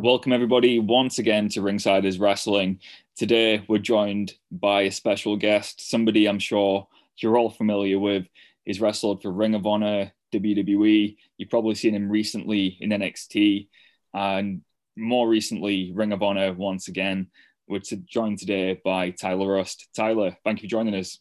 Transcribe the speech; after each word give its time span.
Welcome, 0.00 0.32
everybody, 0.32 0.78
once 0.78 1.18
again 1.18 1.48
to 1.48 1.60
Ringsiders 1.60 2.20
Wrestling. 2.20 2.78
Today, 3.16 3.64
we're 3.66 3.78
joined 3.78 4.34
by 4.48 4.82
a 4.82 4.92
special 4.92 5.36
guest, 5.36 5.90
somebody 5.90 6.28
I'm 6.28 6.38
sure 6.38 6.86
you're 7.16 7.36
all 7.36 7.50
familiar 7.50 7.98
with. 7.98 8.24
He's 8.64 8.80
wrestled 8.80 9.20
for 9.20 9.32
Ring 9.32 9.56
of 9.56 9.66
Honor, 9.66 10.12
WWE. 10.32 11.16
You've 11.36 11.50
probably 11.50 11.74
seen 11.74 11.96
him 11.96 12.08
recently 12.08 12.78
in 12.80 12.90
NXT 12.90 13.66
and 14.14 14.60
more 14.96 15.28
recently, 15.28 15.90
Ring 15.92 16.12
of 16.12 16.22
Honor 16.22 16.52
once 16.52 16.86
again. 16.86 17.26
We're 17.66 17.80
joined 17.80 18.38
today 18.38 18.80
by 18.84 19.10
Tyler 19.10 19.48
Rust. 19.48 19.88
Tyler, 19.96 20.36
thank 20.44 20.62
you 20.62 20.68
for 20.68 20.70
joining 20.70 20.94
us. 20.94 21.18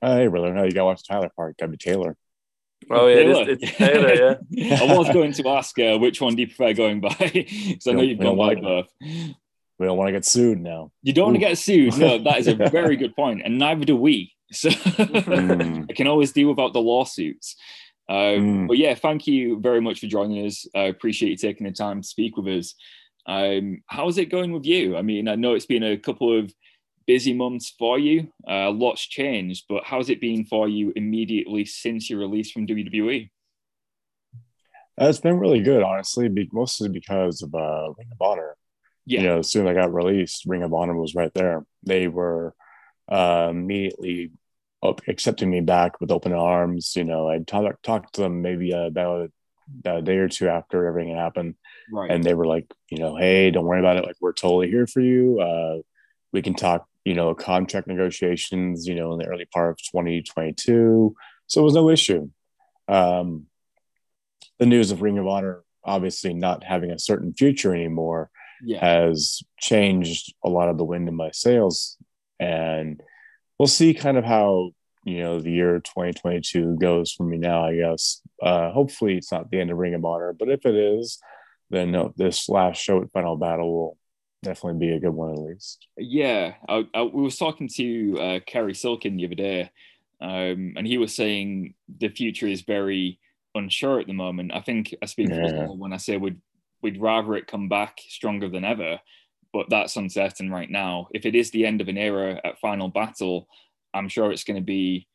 Hey, 0.00 0.28
brother. 0.28 0.54
How 0.54 0.62
you 0.62 0.70
got 0.70 0.82
to 0.82 0.84
watch 0.84 1.04
Tyler 1.04 1.30
Park? 1.34 1.56
Gotta 1.58 1.72
be 1.72 1.76
Taylor. 1.76 2.16
Oh, 2.90 3.06
yeah, 3.06 3.14
Taylor. 3.14 3.50
It's, 3.50 3.62
it's 3.62 3.76
Taylor, 3.76 4.38
yeah. 4.50 4.78
I 4.82 4.96
was 4.96 5.08
going 5.10 5.32
to 5.32 5.48
ask 5.48 5.78
uh, 5.78 5.98
which 5.98 6.20
one 6.20 6.34
do 6.34 6.42
you 6.42 6.48
prefer 6.48 6.72
going 6.72 7.00
by? 7.00 7.14
Because 7.18 7.86
I 7.86 7.92
know 7.92 8.02
you've 8.02 8.20
gone 8.20 8.36
by 8.36 8.54
both. 8.54 8.88
We 9.00 9.86
don't 9.86 9.96
want 9.96 10.08
to 10.08 10.12
get 10.12 10.24
sued 10.24 10.60
now. 10.60 10.92
You 11.02 11.12
don't 11.12 11.22
Ooh. 11.22 11.26
want 11.26 11.36
to 11.36 11.40
get 11.40 11.58
sued. 11.58 11.98
No, 11.98 12.18
that 12.24 12.38
is 12.38 12.46
a 12.46 12.54
very 12.54 12.96
good 12.96 13.14
point, 13.16 13.42
and 13.44 13.58
neither 13.58 13.84
do 13.84 13.96
we. 13.96 14.32
So 14.52 14.68
mm. 14.68 15.86
I 15.90 15.92
can 15.94 16.06
always 16.06 16.32
deal 16.32 16.48
without 16.48 16.72
the 16.72 16.80
lawsuits. 16.80 17.56
Um, 18.08 18.16
mm. 18.16 18.68
But 18.68 18.78
yeah, 18.78 18.94
thank 18.94 19.26
you 19.26 19.58
very 19.60 19.80
much 19.80 20.00
for 20.00 20.06
joining 20.06 20.46
us. 20.46 20.66
I 20.74 20.82
appreciate 20.82 21.30
you 21.30 21.36
taking 21.36 21.66
the 21.66 21.72
time 21.72 22.02
to 22.02 22.08
speak 22.08 22.36
with 22.36 22.46
us. 22.46 22.74
Um, 23.26 23.82
how's 23.86 24.18
it 24.18 24.30
going 24.30 24.52
with 24.52 24.66
you? 24.66 24.96
I 24.96 25.02
mean, 25.02 25.28
I 25.28 25.34
know 25.34 25.54
it's 25.54 25.66
been 25.66 25.82
a 25.82 25.96
couple 25.96 26.38
of 26.38 26.52
busy 27.06 27.32
months 27.32 27.74
for 27.78 27.98
you. 27.98 28.28
Uh, 28.48 28.70
lots 28.70 29.06
changed, 29.06 29.64
but 29.68 29.84
how's 29.84 30.10
it 30.10 30.20
been 30.20 30.44
for 30.44 30.68
you 30.68 30.92
immediately 30.96 31.64
since 31.64 32.08
your 32.10 32.18
release 32.18 32.50
from 32.50 32.66
WWE? 32.66 33.30
Uh, 35.00 35.06
it's 35.06 35.20
been 35.20 35.38
really 35.38 35.60
good, 35.60 35.82
honestly, 35.82 36.28
mostly 36.52 36.88
because 36.88 37.42
of 37.42 37.54
uh, 37.54 37.92
Ring 37.98 38.08
of 38.12 38.20
Honor. 38.20 38.56
Yeah. 39.06 39.20
You 39.20 39.26
know, 39.26 39.38
as 39.40 39.50
soon 39.50 39.66
as 39.66 39.70
I 39.70 39.80
got 39.80 39.92
released, 39.92 40.46
Ring 40.46 40.62
of 40.62 40.72
Honor 40.72 40.96
was 40.96 41.14
right 41.14 41.32
there. 41.34 41.66
They 41.82 42.08
were 42.08 42.54
uh, 43.08 43.48
immediately 43.50 44.30
accepting 45.08 45.50
me 45.50 45.60
back 45.60 46.00
with 46.00 46.10
open 46.10 46.32
arms. 46.32 46.94
You 46.96 47.04
know, 47.04 47.28
I 47.28 47.38
talked 47.38 47.82
talked 47.82 48.14
to 48.14 48.22
them 48.22 48.42
maybe 48.42 48.72
about, 48.72 49.30
about 49.80 49.98
a 49.98 50.02
day 50.02 50.16
or 50.16 50.28
two 50.28 50.48
after 50.48 50.86
everything 50.86 51.14
happened, 51.14 51.54
right. 51.92 52.10
and 52.10 52.22
they 52.22 52.34
were 52.34 52.46
like, 52.46 52.66
you 52.90 52.98
know, 52.98 53.16
hey, 53.16 53.50
don't 53.50 53.64
worry 53.64 53.80
about 53.80 53.96
it. 53.96 54.04
Like, 54.04 54.16
we're 54.20 54.32
totally 54.32 54.68
here 54.68 54.86
for 54.86 55.00
you. 55.00 55.40
Uh, 55.40 55.82
we 56.32 56.42
can 56.42 56.54
talk, 56.54 56.86
you 57.04 57.14
know, 57.14 57.34
contract 57.34 57.86
negotiations. 57.86 58.86
You 58.86 58.94
know, 58.94 59.12
in 59.12 59.18
the 59.18 59.26
early 59.26 59.46
part 59.46 59.70
of 59.70 59.78
2022, 59.78 61.14
so 61.46 61.60
it 61.60 61.64
was 61.64 61.74
no 61.74 61.90
issue. 61.90 62.28
Um, 62.88 63.46
the 64.58 64.66
news 64.66 64.90
of 64.90 65.02
Ring 65.02 65.18
of 65.18 65.26
Honor 65.26 65.64
obviously 65.84 66.34
not 66.34 66.64
having 66.64 66.90
a 66.90 66.98
certain 66.98 67.34
future 67.34 67.74
anymore 67.74 68.30
yeah. 68.62 68.80
has 68.80 69.42
changed 69.58 70.34
a 70.44 70.48
lot 70.48 70.68
of 70.68 70.78
the 70.78 70.84
wind 70.84 71.08
in 71.08 71.14
my 71.14 71.30
sails 71.30 71.96
and 72.40 73.00
we'll 73.58 73.66
see 73.66 73.92
kind 73.94 74.16
of 74.16 74.24
how 74.24 74.70
you 75.04 75.18
know 75.18 75.38
the 75.38 75.50
year 75.50 75.80
2022 75.80 76.76
goes 76.80 77.12
for 77.12 77.24
me 77.24 77.36
now 77.36 77.64
i 77.64 77.74
guess 77.74 78.22
uh 78.42 78.70
hopefully 78.70 79.16
it's 79.16 79.30
not 79.30 79.50
the 79.50 79.60
end 79.60 79.70
of 79.70 79.76
ring 79.76 79.94
of 79.94 80.04
honor 80.04 80.32
but 80.32 80.48
if 80.48 80.64
it 80.64 80.74
is 80.74 81.18
then 81.70 81.92
no, 81.92 82.12
this 82.16 82.48
last 82.48 82.80
show 82.80 83.02
at 83.02 83.10
final 83.12 83.36
battle 83.36 83.72
will 83.72 83.98
definitely 84.44 84.86
be 84.86 84.94
a 84.94 85.00
good 85.00 85.10
one 85.10 85.32
at 85.32 85.38
least 85.38 85.86
yeah 85.96 86.54
I, 86.68 86.86
I, 86.94 87.02
we 87.02 87.22
was 87.22 87.36
talking 87.36 87.68
to 87.76 88.20
uh, 88.20 88.40
Cary 88.46 88.74
Silkin 88.74 89.16
the 89.16 89.26
other 89.26 89.34
day 89.34 89.70
um, 90.20 90.74
and 90.76 90.86
he 90.86 90.98
was 90.98 91.14
saying 91.14 91.74
the 91.98 92.08
future 92.08 92.46
is 92.46 92.62
very 92.62 93.18
unsure 93.54 94.00
at 94.00 94.06
the 94.08 94.12
moment 94.12 94.52
i 94.52 94.60
think 94.60 94.94
i 95.00 95.06
speak 95.06 95.28
yeah. 95.30 95.66
when 95.68 95.92
i 95.92 95.96
say 95.96 96.16
we'd 96.16 96.40
we'd 96.82 97.00
rather 97.00 97.34
it 97.34 97.46
come 97.46 97.68
back 97.68 98.00
stronger 98.08 98.48
than 98.48 98.64
ever 98.64 98.98
but 99.54 99.70
that's 99.70 99.96
uncertain 99.96 100.50
right 100.50 100.68
now. 100.68 101.06
If 101.14 101.24
it 101.24 101.36
is 101.36 101.52
the 101.52 101.64
end 101.64 101.80
of 101.80 101.86
an 101.86 101.96
era 101.96 102.40
at 102.44 102.58
Final 102.58 102.88
Battle, 102.88 103.48
I'm 103.94 104.08
sure 104.08 104.32
it's 104.32 104.42
going 104.42 104.56
to 104.56 104.66
be 104.66 105.06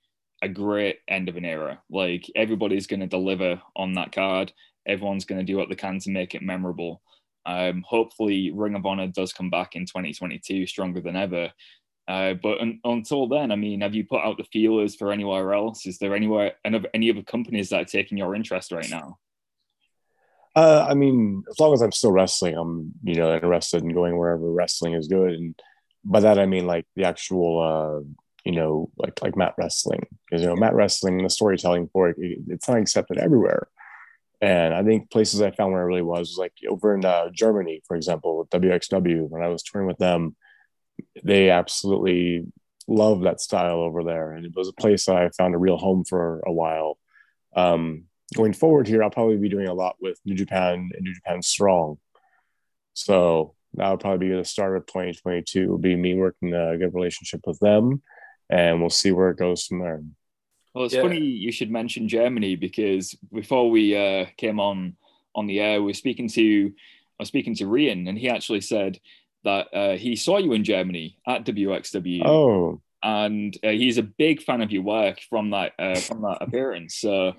a 0.41 0.47
great 0.47 0.99
end 1.09 1.27
of 1.27 1.35
an 1.35 1.43
era. 1.43 1.81
Like 1.91 2.25
everybody's 2.37 2.87
going 2.87 3.01
to 3.01 3.05
deliver 3.05 3.61
on 3.75 3.93
that 3.93 4.13
card. 4.13 4.53
Everyone's 4.87 5.25
going 5.25 5.39
to 5.39 5.45
do 5.45 5.57
what 5.57 5.67
they 5.67 5.75
can 5.75 5.99
to 5.99 6.09
make 6.09 6.35
it 6.35 6.41
memorable. 6.41 7.01
Um, 7.45 7.83
hopefully, 7.87 8.51
Ring 8.51 8.75
of 8.75 8.85
Honor 8.85 9.07
does 9.07 9.33
come 9.33 9.49
back 9.49 9.75
in 9.75 9.85
2022 9.85 10.67
stronger 10.67 11.01
than 11.01 11.15
ever. 11.15 11.51
Uh, 12.07 12.33
but 12.33 12.59
un- 12.59 12.79
until 12.83 13.27
then, 13.27 13.51
I 13.51 13.55
mean, 13.55 13.81
have 13.81 13.93
you 13.93 14.03
put 14.03 14.23
out 14.23 14.37
the 14.37 14.43
feelers 14.43 14.95
for 14.95 15.11
anywhere 15.11 15.53
else? 15.53 15.85
Is 15.85 15.99
there 15.99 16.15
anywhere 16.15 16.53
any 16.65 17.09
other 17.09 17.21
companies 17.21 17.69
that 17.69 17.81
are 17.81 17.85
taking 17.85 18.17
your 18.17 18.35
interest 18.35 18.71
right 18.71 18.89
now? 18.89 19.19
Uh, 20.55 20.87
I 20.89 20.95
mean, 20.95 21.43
as 21.49 21.59
long 21.59 21.73
as 21.73 21.81
I'm 21.81 21.91
still 21.91 22.11
wrestling, 22.11 22.57
I'm 22.57 22.93
you 23.03 23.15
know 23.15 23.33
interested 23.33 23.83
in 23.83 23.93
going 23.93 24.17
wherever 24.17 24.51
wrestling 24.51 24.93
is 24.93 25.07
good, 25.07 25.33
and 25.33 25.55
by 26.03 26.19
that 26.21 26.39
I 26.39 26.47
mean 26.47 26.65
like 26.65 26.85
the 26.95 27.03
actual 27.03 27.61
uh, 27.61 28.03
you 28.43 28.53
know 28.53 28.89
like 28.97 29.21
like 29.21 29.37
mat 29.37 29.53
wrestling 29.57 30.07
because 30.25 30.41
you 30.41 30.47
know 30.47 30.55
mat 30.55 30.73
wrestling 30.73 31.21
the 31.21 31.29
storytelling 31.29 31.89
for 31.93 32.09
it 32.09 32.17
it's 32.47 32.67
not 32.67 32.79
accepted 32.79 33.19
everywhere, 33.19 33.67
and 34.41 34.73
I 34.73 34.83
think 34.83 35.11
places 35.11 35.41
I 35.41 35.51
found 35.51 35.73
where 35.73 35.81
I 35.81 35.85
really 35.85 36.01
was 36.01 36.29
was 36.29 36.37
like 36.37 36.53
over 36.69 36.95
in 36.95 37.03
uh, 37.03 37.29
Germany, 37.31 37.81
for 37.87 37.95
example, 37.95 38.37
with 38.37 38.49
WXW 38.49 39.29
when 39.29 39.43
I 39.43 39.47
was 39.47 39.63
touring 39.63 39.87
with 39.87 39.97
them, 39.97 40.35
they 41.23 41.49
absolutely 41.49 42.45
love 42.87 43.21
that 43.21 43.41
style 43.41 43.79
over 43.79 44.03
there, 44.03 44.31
and 44.31 44.45
it 44.45 44.53
was 44.55 44.69
a 44.69 44.73
place 44.73 45.05
that 45.05 45.17
I 45.17 45.29
found 45.29 45.55
a 45.55 45.59
real 45.59 45.77
home 45.77 46.03
for 46.05 46.41
a 46.45 46.51
while. 46.51 46.97
Um, 47.55 48.05
going 48.35 48.53
forward 48.53 48.87
here, 48.87 49.03
I'll 49.03 49.09
probably 49.09 49.37
be 49.37 49.49
doing 49.49 49.67
a 49.67 49.73
lot 49.73 49.97
with 50.01 50.19
New 50.25 50.35
Japan 50.35 50.89
and 50.93 51.01
New 51.01 51.13
Japan 51.13 51.41
Strong. 51.41 51.97
So 52.93 53.55
that'll 53.73 53.97
probably 53.97 54.29
be 54.29 54.35
the 54.35 54.45
start 54.45 54.77
of 54.77 54.85
2022. 54.87 55.69
Will 55.69 55.77
be 55.77 55.95
me 55.95 56.15
working 56.15 56.53
a 56.53 56.77
good 56.77 56.93
relationship 56.93 57.41
with 57.45 57.59
them, 57.59 58.01
and 58.49 58.79
we'll 58.79 58.89
see 58.89 59.11
where 59.11 59.29
it 59.29 59.37
goes 59.37 59.65
from 59.65 59.79
there. 59.79 60.01
Well, 60.79 60.85
it's 60.85 60.95
yeah. 60.95 61.01
funny 61.01 61.19
you 61.19 61.51
should 61.51 61.69
mention 61.69 62.07
Germany 62.07 62.55
because 62.55 63.13
before 63.33 63.69
we 63.69 63.97
uh, 63.97 64.27
came 64.37 64.61
on 64.61 64.95
on 65.35 65.45
the 65.45 65.59
air, 65.59 65.81
we 65.81 65.87
were 65.87 65.93
speaking 65.93 66.29
to 66.29 66.67
I 66.67 67.23
was 67.23 67.27
speaking 67.27 67.53
to 67.55 67.65
Rian, 67.65 68.07
and 68.07 68.17
he 68.17 68.29
actually 68.29 68.61
said 68.61 68.97
that 69.43 69.67
uh, 69.73 69.97
he 69.97 70.15
saw 70.15 70.37
you 70.37 70.53
in 70.53 70.63
Germany 70.63 71.17
at 71.27 71.43
WXW. 71.43 72.21
Oh, 72.23 72.81
and 73.03 73.57
uh, 73.61 73.71
he's 73.71 73.97
a 73.97 74.03
big 74.03 74.41
fan 74.41 74.61
of 74.61 74.71
your 74.71 74.83
work 74.83 75.19
from 75.29 75.49
that 75.49 75.73
uh, 75.77 75.99
from 75.99 76.21
that 76.21 76.37
appearance. 76.39 76.95
So 76.95 77.35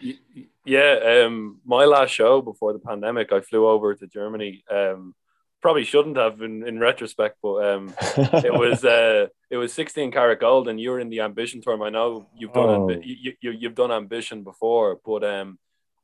yeah, 0.66 1.22
um, 1.24 1.62
my 1.64 1.86
last 1.86 2.10
show 2.10 2.42
before 2.42 2.74
the 2.74 2.78
pandemic, 2.78 3.32
I 3.32 3.40
flew 3.40 3.66
over 3.66 3.94
to 3.94 4.06
Germany. 4.06 4.64
Um, 4.70 5.14
probably 5.62 5.84
shouldn't 5.84 6.18
have 6.18 6.42
in, 6.42 6.68
in 6.68 6.78
retrospect, 6.78 7.38
but 7.42 7.64
um, 7.64 7.94
it 8.18 8.52
was 8.52 8.84
uh, 8.84 9.28
it 9.50 9.56
was 9.56 9.72
16 9.72 10.12
Carat 10.12 10.40
Gold, 10.40 10.68
and 10.68 10.80
you 10.80 10.90
were 10.90 11.00
in 11.00 11.10
the 11.10 11.20
ambition 11.20 11.60
term. 11.60 11.82
I 11.82 11.90
know 11.90 12.28
you've 12.36 12.52
done 12.52 12.68
oh. 12.68 12.88
you, 13.02 13.34
you, 13.40 13.50
you've 13.50 13.74
done 13.74 13.90
ambition 13.90 14.44
before, 14.44 15.00
but 15.04 15.24
um, 15.24 15.58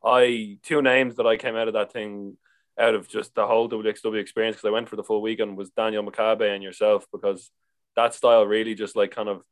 I 0.05 0.59
two 0.63 0.83
names 0.83 1.17
that 1.17 1.27
I 1.27 1.37
came 1.37 1.57
out 1.57 1.69
of 1.69 1.75
that 1.75 1.93
thing 1.93 2.37
out 2.79 2.95
of 2.95 3.09
just 3.09 3.35
the 3.35 3.47
whole 3.47 3.69
WXW 3.71 4.21
experience 4.21 4.57
because 4.57 4.69
I 4.69 4.73
went 4.73 4.89
for 4.89 4.97
the 4.97 5.05
full 5.05 5.23
weekend 5.23 5.57
was 5.57 5.71
Daniel 5.71 6.05
Makabe 6.05 6.55
and 6.55 6.63
yourself 6.63 7.07
because 7.11 7.51
that 7.95 8.15
style 8.15 8.45
really 8.45 8.75
just 8.75 8.97
like 8.97 9.13
kind 9.13 9.29
of 9.29 9.43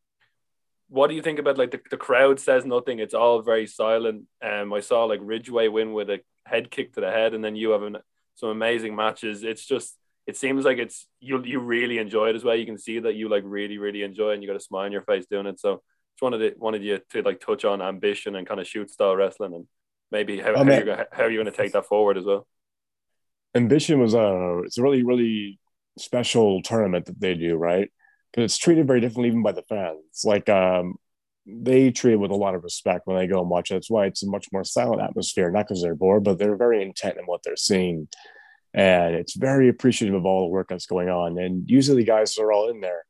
what 0.88 1.08
do 1.08 1.14
you 1.14 1.22
think 1.22 1.38
about 1.38 1.58
like 1.58 1.70
the, 1.70 1.80
the 1.90 1.96
crowd 1.96 2.38
says 2.38 2.64
nothing 2.64 2.98
it's 2.98 3.14
all 3.14 3.40
very 3.40 3.66
silent 3.66 4.24
um 4.42 4.72
i 4.72 4.80
saw 4.80 5.04
like 5.04 5.20
ridgeway 5.22 5.66
win 5.66 5.94
with 5.94 6.10
a 6.10 6.20
head 6.44 6.70
kick 6.70 6.92
to 6.92 7.00
the 7.00 7.10
head 7.10 7.32
and 7.32 7.42
then 7.42 7.56
you 7.56 7.70
have 7.70 7.82
an, 7.82 7.96
some 8.34 8.50
amazing 8.50 8.94
matches 8.94 9.42
it's 9.42 9.64
just 9.64 9.96
it 10.26 10.36
seems 10.36 10.64
like 10.64 10.78
it's 10.78 11.06
you 11.20 11.42
you 11.44 11.60
really 11.60 11.98
enjoy 11.98 12.28
it 12.28 12.36
as 12.36 12.44
well 12.44 12.56
you 12.56 12.66
can 12.66 12.78
see 12.78 12.98
that 12.98 13.14
you 13.14 13.28
like 13.28 13.42
really 13.46 13.78
really 13.78 14.02
enjoy 14.02 14.30
it 14.30 14.34
and 14.34 14.42
you 14.42 14.48
got 14.48 14.56
a 14.56 14.60
smile 14.60 14.84
on 14.84 14.92
your 14.92 15.02
face 15.02 15.26
doing 15.30 15.46
it 15.46 15.60
so 15.60 15.82
just 16.14 16.22
wanted 16.22 16.38
to 16.38 16.54
wanted 16.58 16.82
you 16.82 16.98
to 17.10 17.22
like 17.22 17.40
touch 17.40 17.64
on 17.64 17.82
ambition 17.82 18.36
and 18.36 18.46
kind 18.46 18.60
of 18.60 18.66
shoot 18.66 18.90
style 18.90 19.16
wrestling 19.16 19.54
and 19.54 19.66
maybe 20.10 20.38
how, 20.38 20.54
how, 20.54 20.62
you're, 20.62 21.06
how 21.12 21.22
are 21.24 21.30
you 21.30 21.42
going 21.42 21.52
to 21.52 21.56
take 21.56 21.72
that 21.72 21.86
forward 21.86 22.16
as 22.16 22.24
well 22.24 22.46
ambition 23.54 23.98
was 24.00 24.14
a 24.14 24.60
it's 24.64 24.78
a 24.78 24.82
really 24.82 25.02
really 25.02 25.58
special 25.98 26.62
tournament 26.62 27.06
that 27.06 27.20
they 27.20 27.34
do 27.34 27.56
right 27.56 27.90
because 28.34 28.50
it's 28.50 28.58
treated 28.58 28.86
very 28.86 29.00
differently 29.00 29.28
even 29.28 29.42
by 29.42 29.52
the 29.52 29.62
fans. 29.62 30.22
Like 30.24 30.48
um, 30.48 30.96
they 31.46 31.92
treat 31.92 32.14
it 32.14 32.20
with 32.20 32.32
a 32.32 32.36
lot 32.36 32.54
of 32.54 32.64
respect 32.64 33.06
when 33.06 33.16
they 33.16 33.28
go 33.28 33.40
and 33.40 33.48
watch 33.48 33.70
it. 33.70 33.74
That's 33.74 33.90
why 33.90 34.06
it's 34.06 34.24
a 34.24 34.28
much 34.28 34.48
more 34.52 34.64
silent 34.64 35.02
atmosphere, 35.02 35.50
not 35.50 35.68
because 35.68 35.82
they're 35.82 35.94
bored, 35.94 36.24
but 36.24 36.38
they're 36.38 36.56
very 36.56 36.82
intent 36.82 37.18
in 37.18 37.26
what 37.26 37.42
they're 37.44 37.56
seeing. 37.56 38.08
And 38.74 39.14
it's 39.14 39.36
very 39.36 39.68
appreciative 39.68 40.16
of 40.16 40.26
all 40.26 40.42
the 40.42 40.52
work 40.52 40.68
that's 40.68 40.86
going 40.86 41.08
on. 41.08 41.38
And 41.38 41.70
usually 41.70 42.02
the 42.02 42.06
guys 42.06 42.36
are 42.38 42.52
all 42.52 42.70
in 42.70 42.80
there. 42.80 43.04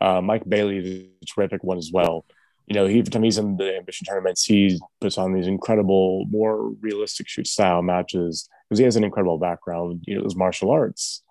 Uh, 0.00 0.20
Mike 0.20 0.48
Bailey 0.48 0.78
is 0.78 1.04
a 1.22 1.26
terrific 1.26 1.62
one 1.62 1.78
as 1.78 1.90
well. 1.92 2.26
You 2.66 2.74
know, 2.74 2.86
he 2.86 2.98
every 2.98 3.10
time 3.10 3.22
he's 3.22 3.38
in 3.38 3.56
the 3.56 3.76
ambition 3.76 4.06
tournaments, 4.06 4.44
he 4.44 4.80
puts 5.00 5.18
on 5.18 5.32
these 5.32 5.46
incredible, 5.46 6.26
more 6.30 6.70
realistic 6.80 7.28
shoot 7.28 7.46
style 7.46 7.82
matches 7.82 8.48
because 8.68 8.78
he 8.78 8.84
has 8.84 8.96
an 8.96 9.04
incredible 9.04 9.38
background. 9.38 10.02
You 10.06 10.14
know, 10.14 10.22
it 10.22 10.24
was 10.24 10.34
martial 10.34 10.70
arts. 10.70 11.22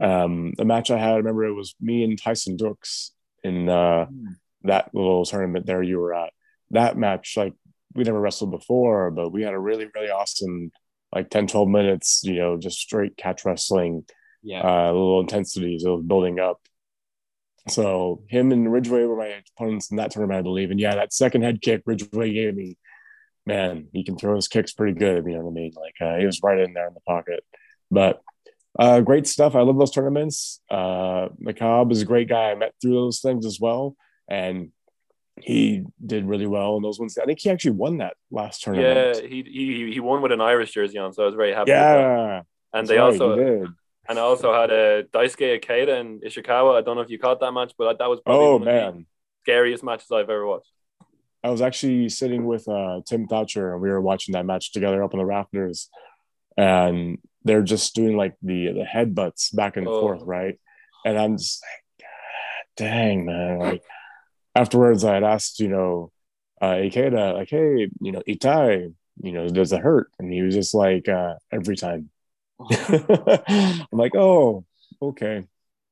Um, 0.00 0.54
the 0.56 0.64
match 0.64 0.90
I 0.90 0.98
had, 0.98 1.12
I 1.12 1.16
remember 1.16 1.44
it 1.44 1.52
was 1.52 1.74
me 1.80 2.02
and 2.02 2.20
Tyson 2.20 2.56
Dux 2.56 3.12
in 3.44 3.68
uh, 3.68 4.06
mm. 4.06 4.36
that 4.62 4.90
little 4.94 5.24
tournament 5.24 5.66
there 5.66 5.82
you 5.82 5.98
were 5.98 6.14
at. 6.14 6.32
That 6.70 6.96
match, 6.96 7.34
like 7.36 7.52
we 7.94 8.04
never 8.04 8.20
wrestled 8.20 8.50
before, 8.50 9.10
but 9.10 9.30
we 9.30 9.42
had 9.42 9.54
a 9.54 9.58
really, 9.58 9.88
really 9.94 10.10
awesome 10.10 10.72
like 11.12 11.30
10, 11.30 11.48
12 11.48 11.68
minutes, 11.68 12.22
you 12.24 12.34
know, 12.34 12.56
just 12.56 12.78
straight 12.78 13.16
catch 13.16 13.44
wrestling, 13.44 14.04
yeah, 14.42 14.62
uh, 14.62 14.92
little 14.92 15.20
intensities, 15.20 15.84
it 15.84 15.88
was 15.88 16.02
building 16.02 16.38
up. 16.38 16.60
So 17.68 18.22
him 18.28 18.52
and 18.52 18.72
Ridgeway 18.72 19.04
were 19.04 19.16
my 19.16 19.42
opponents 19.56 19.90
in 19.90 19.98
that 19.98 20.10
tournament, 20.12 20.38
I 20.38 20.42
believe. 20.42 20.70
And 20.70 20.80
yeah, 20.80 20.94
that 20.94 21.12
second 21.12 21.42
head 21.42 21.60
kick 21.60 21.82
Ridgeway 21.84 22.32
gave 22.32 22.54
me, 22.54 22.78
man, 23.44 23.88
he 23.92 24.02
can 24.02 24.16
throw 24.16 24.34
his 24.36 24.48
kicks 24.48 24.72
pretty 24.72 24.98
good. 24.98 25.24
You 25.26 25.34
know 25.34 25.44
what 25.44 25.50
I 25.50 25.54
mean? 25.54 25.72
Like 25.76 25.94
uh, 26.00 26.18
he 26.18 26.26
was 26.26 26.40
right 26.42 26.58
in 26.58 26.72
there 26.72 26.88
in 26.88 26.94
the 26.94 27.00
pocket. 27.00 27.44
But 27.90 28.22
uh, 28.78 29.00
great 29.00 29.26
stuff. 29.26 29.54
I 29.54 29.60
love 29.60 29.78
those 29.78 29.90
tournaments. 29.90 30.60
Uh, 30.70 31.28
Makabe 31.42 31.92
is 31.92 32.02
a 32.02 32.06
great 32.06 32.28
guy. 32.28 32.50
I 32.50 32.54
met 32.54 32.72
through 32.80 32.94
those 32.94 33.20
things 33.20 33.44
as 33.44 33.58
well, 33.60 33.96
and 34.28 34.70
he 35.38 35.84
did 36.04 36.24
really 36.24 36.46
well 36.46 36.76
in 36.76 36.82
those 36.82 36.98
ones. 36.98 37.18
I 37.18 37.24
think 37.24 37.40
he 37.40 37.50
actually 37.50 37.72
won 37.72 37.98
that 37.98 38.14
last 38.30 38.62
tournament. 38.62 39.20
Yeah, 39.22 39.28
he 39.28 39.42
he, 39.42 39.92
he 39.92 40.00
won 40.00 40.22
with 40.22 40.32
an 40.32 40.40
Irish 40.40 40.72
jersey 40.72 40.98
on, 40.98 41.12
so 41.12 41.22
I 41.22 41.26
was 41.26 41.34
very 41.34 41.52
happy. 41.52 41.70
Yeah, 41.70 42.42
and 42.72 42.86
they 42.86 42.98
right, 42.98 43.04
also 43.04 43.66
and 44.08 44.18
I 44.18 44.22
also 44.22 44.52
had 44.52 44.70
a 44.70 45.04
Daisuke 45.04 45.60
Ikeda 45.60 46.00
and 46.00 46.22
Ishikawa. 46.22 46.76
I 46.76 46.80
don't 46.82 46.96
know 46.96 47.02
if 47.02 47.10
you 47.10 47.18
caught 47.18 47.40
that 47.40 47.52
match, 47.52 47.74
but 47.78 47.98
that 47.98 48.08
was 48.08 48.20
probably 48.20 48.44
oh 48.44 48.58
man, 48.58 49.06
scariest 49.42 49.84
matches 49.84 50.10
I've 50.10 50.30
ever 50.30 50.46
watched. 50.46 50.72
I 51.42 51.50
was 51.50 51.62
actually 51.62 52.08
sitting 52.08 52.44
with 52.44 52.68
uh, 52.68 53.00
Tim 53.06 53.26
Thatcher 53.26 53.72
and 53.72 53.80
we 53.80 53.88
were 53.88 54.00
watching 54.00 54.32
that 54.34 54.44
match 54.44 54.72
together 54.72 55.02
up 55.02 55.14
on 55.14 55.18
the 55.18 55.24
rafters, 55.24 55.88
and 56.56 57.18
they're 57.44 57.62
just 57.62 57.94
doing 57.94 58.16
like 58.16 58.34
the 58.42 58.72
the 58.72 58.84
headbutts 58.84 59.54
back 59.54 59.76
and 59.76 59.86
oh. 59.86 60.00
forth, 60.00 60.22
right? 60.22 60.58
And 61.04 61.18
I'm 61.18 61.38
just 61.38 61.62
like, 61.62 62.08
dang 62.76 63.24
man, 63.26 63.58
like 63.58 63.82
afterwards 64.54 65.04
I 65.04 65.14
had 65.14 65.24
asked, 65.24 65.60
you 65.60 65.68
know, 65.68 66.12
uh, 66.60 66.74
Ikeda, 66.74 67.34
like, 67.34 67.50
hey, 67.50 67.88
you 68.00 68.12
know, 68.12 68.22
Itai, 68.28 68.94
you 69.22 69.32
know, 69.32 69.48
does 69.48 69.72
it 69.72 69.80
hurt? 69.80 70.10
And 70.18 70.32
he 70.32 70.42
was 70.42 70.54
just 70.54 70.74
like, 70.74 71.08
uh, 71.08 71.34
every 71.52 71.76
time. 71.76 72.10
I'm 72.70 73.86
like, 73.92 74.14
oh, 74.14 74.64
okay. 75.00 75.44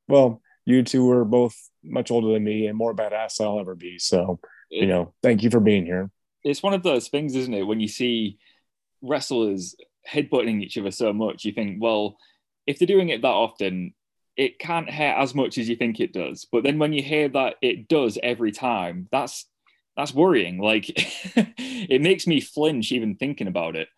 Well, 0.07 0.43
you 0.65 0.83
two 0.83 1.07
were 1.07 1.25
both 1.25 1.57
much 1.83 2.11
older 2.11 2.33
than 2.33 2.45
me 2.45 2.67
and 2.67 2.77
more 2.77 2.95
badass 2.95 3.37
than 3.37 3.47
I'll 3.47 3.61
ever 3.61 3.75
be. 3.75 3.99
So, 3.99 4.39
you 4.71 4.87
know, 4.87 5.15
thank 5.23 5.43
you 5.43 5.51
for 5.51 5.61
being 5.61 5.87
here. 5.87 6.11
It's 6.45 6.63
one 6.63 6.75
of 6.75 6.83
those 6.83 7.09
things, 7.09 7.35
isn't 7.35 7.55
it? 7.55 7.63
When 7.63 7.81
you 7.81 7.89
see 7.89 8.39
wrestlers 9.03 9.75
headbutting 10.09 10.63
each 10.63 10.77
other 10.77 10.91
so 10.91 11.13
much, 11.13 11.45
you 11.45 11.53
think, 11.53 11.79
well, 11.81 12.19
if 12.67 12.79
they're 12.79 12.87
doing 12.87 13.09
it 13.09 13.23
that 13.23 13.29
often, 13.29 13.95
it 14.39 14.61
can't 14.61 14.89
hurt 14.89 15.17
as 15.19 15.35
much 15.35 15.59
as 15.59 15.69
you 15.69 15.75
think 15.75 15.99
it 15.99 16.13
does. 16.13 16.47
But 16.51 16.63
then 16.63 16.79
when 16.79 16.93
you 16.93 17.03
hear 17.03 17.29
that 17.31 17.57
it 17.61 17.89
does 17.89 18.17
every 18.23 18.53
time, 18.53 19.09
that's 19.11 19.47
that's 19.97 20.15
worrying. 20.15 20.59
Like 20.59 20.85
it 21.37 22.01
makes 22.01 22.27
me 22.27 22.41
flinch 22.41 22.93
even 22.93 23.17
thinking 23.17 23.49
about 23.49 23.75
it. 23.75 23.89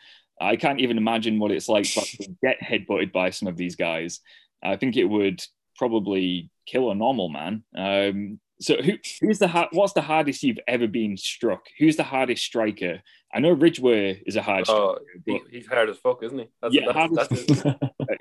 I 0.40 0.56
can't 0.56 0.80
even 0.80 0.96
imagine 0.96 1.38
what 1.38 1.50
it's 1.50 1.68
like 1.68 1.84
to 1.84 2.34
get 2.42 2.60
headbutted 2.62 3.12
by 3.12 3.28
some 3.30 3.48
of 3.48 3.58
these 3.58 3.76
guys. 3.76 4.20
I 4.64 4.76
think 4.76 4.96
it 4.96 5.04
would 5.04 5.42
probably 5.76 6.50
kill 6.64 6.90
a 6.90 6.94
normal 6.94 7.28
man. 7.28 7.62
Um, 7.76 8.40
so 8.60 8.76
who, 8.76 8.92
who's 9.20 9.38
the 9.38 9.68
what's 9.72 9.94
the 9.94 10.02
hardest 10.02 10.42
you've 10.42 10.58
ever 10.68 10.86
been 10.86 11.16
struck? 11.16 11.66
Who's 11.78 11.96
the 11.96 12.04
hardest 12.04 12.44
striker? 12.44 13.02
I 13.32 13.40
know 13.40 13.52
Ridgeway 13.52 14.22
is 14.26 14.36
a 14.36 14.42
hard 14.42 14.66
oh, 14.68 14.98
striker. 15.22 15.44
he's 15.50 15.66
hard 15.66 15.88
as 15.88 15.96
fuck, 15.98 16.22
isn't 16.22 16.38
he? 16.38 16.48
That's, 16.60 16.74
yeah, 16.74 16.92
that's, 16.92 17.28
that's, 17.28 17.66
uh, 17.66 17.74